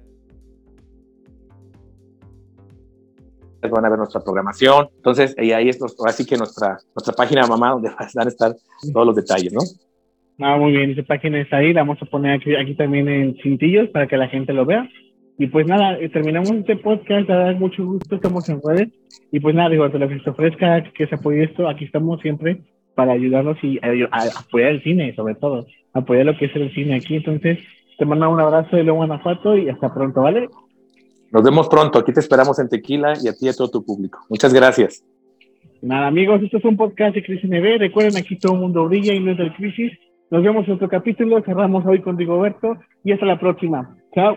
van 3.67 3.85
a 3.85 3.89
ver 3.89 3.97
nuestra 3.97 4.21
programación. 4.21 4.89
Entonces, 4.95 5.35
ahí 5.37 5.69
es 5.69 5.79
así 6.05 6.23
que 6.23 6.37
nuestra, 6.37 6.77
nuestra 6.95 7.13
página 7.13 7.47
mamá 7.47 7.71
donde 7.71 7.89
van 8.13 8.27
a 8.27 8.29
estar 8.29 8.55
todos 8.93 9.07
los 9.07 9.15
detalles, 9.15 9.51
¿no? 9.51 9.61
Ah, 10.39 10.57
muy 10.57 10.71
bien, 10.71 10.91
esa 10.91 11.03
página 11.03 11.41
está 11.41 11.57
ahí, 11.57 11.73
la 11.73 11.81
vamos 11.81 11.97
a 12.01 12.05
poner 12.05 12.33
aquí, 12.33 12.55
aquí 12.55 12.75
también 12.75 13.09
en 13.09 13.35
cintillos 13.41 13.89
para 13.89 14.07
que 14.07 14.17
la 14.17 14.27
gente 14.27 14.53
lo 14.53 14.65
vea. 14.65 14.87
Y 15.39 15.47
pues 15.47 15.67
nada, 15.67 15.97
eh, 15.99 16.09
terminamos 16.09 16.51
este 16.51 16.75
podcast, 16.77 17.29
a 17.29 17.35
dar 17.35 17.59
mucho 17.59 17.85
gusto, 17.85 18.15
estamos 18.15 18.47
en 18.49 18.61
redes. 18.63 18.89
Y 19.31 19.39
pues 19.39 19.55
nada, 19.55 19.69
digo, 19.69 19.87
lo 19.87 20.09
que 20.09 20.19
se 20.19 20.29
ofrezca, 20.29 20.83
que 20.83 21.07
se 21.07 21.15
apoye 21.15 21.43
esto, 21.43 21.67
aquí 21.67 21.85
estamos 21.85 22.21
siempre 22.21 22.61
para 22.95 23.13
ayudarnos 23.13 23.57
y 23.63 23.79
apoyar 23.79 24.71
el 24.71 24.83
cine, 24.83 25.13
sobre 25.15 25.35
todo, 25.35 25.67
apoyar 25.93 26.25
lo 26.25 26.37
que 26.37 26.45
es 26.45 26.55
el 26.55 26.73
cine 26.73 26.95
aquí. 26.95 27.15
Entonces, 27.15 27.59
te 27.97 28.05
mando 28.05 28.29
un 28.29 28.39
abrazo 28.39 28.75
de 28.75 28.83
León 28.83 28.97
Guanajuato 28.97 29.55
y 29.57 29.69
hasta 29.69 29.93
pronto, 29.93 30.21
¿vale? 30.21 30.49
Nos 31.31 31.43
vemos 31.43 31.67
pronto. 31.67 31.99
Aquí 31.99 32.13
te 32.13 32.19
esperamos 32.19 32.57
en 32.59 32.69
Tequila 32.69 33.13
y 33.23 33.27
a 33.27 33.33
ti 33.33 33.45
y 33.45 33.49
a 33.49 33.53
todo 33.53 33.69
tu 33.69 33.85
público. 33.85 34.19
Muchas 34.29 34.53
gracias. 34.53 35.03
Nada, 35.81 36.07
amigos, 36.07 36.41
esto 36.41 36.57
es 36.57 36.65
un 36.65 36.77
podcast 36.77 37.13
de 37.13 37.23
Crisis 37.23 37.47
NB. 37.47 37.77
Recuerden, 37.79 38.17
aquí 38.17 38.37
todo 38.37 38.53
el 38.53 38.59
mundo 38.59 38.87
brilla 38.87 39.13
y 39.13 39.19
no 39.19 39.31
es 39.31 39.37
del 39.37 39.53
crisis. 39.53 39.91
Nos 40.29 40.43
vemos 40.43 40.67
en 40.67 40.73
otro 40.73 40.89
capítulo. 40.89 41.41
Cerramos 41.43 41.85
hoy 41.85 42.01
con 42.01 42.17
Digoberto 42.17 42.75
y 43.03 43.13
hasta 43.13 43.25
la 43.25 43.39
próxima. 43.39 43.95
Chao. 44.13 44.35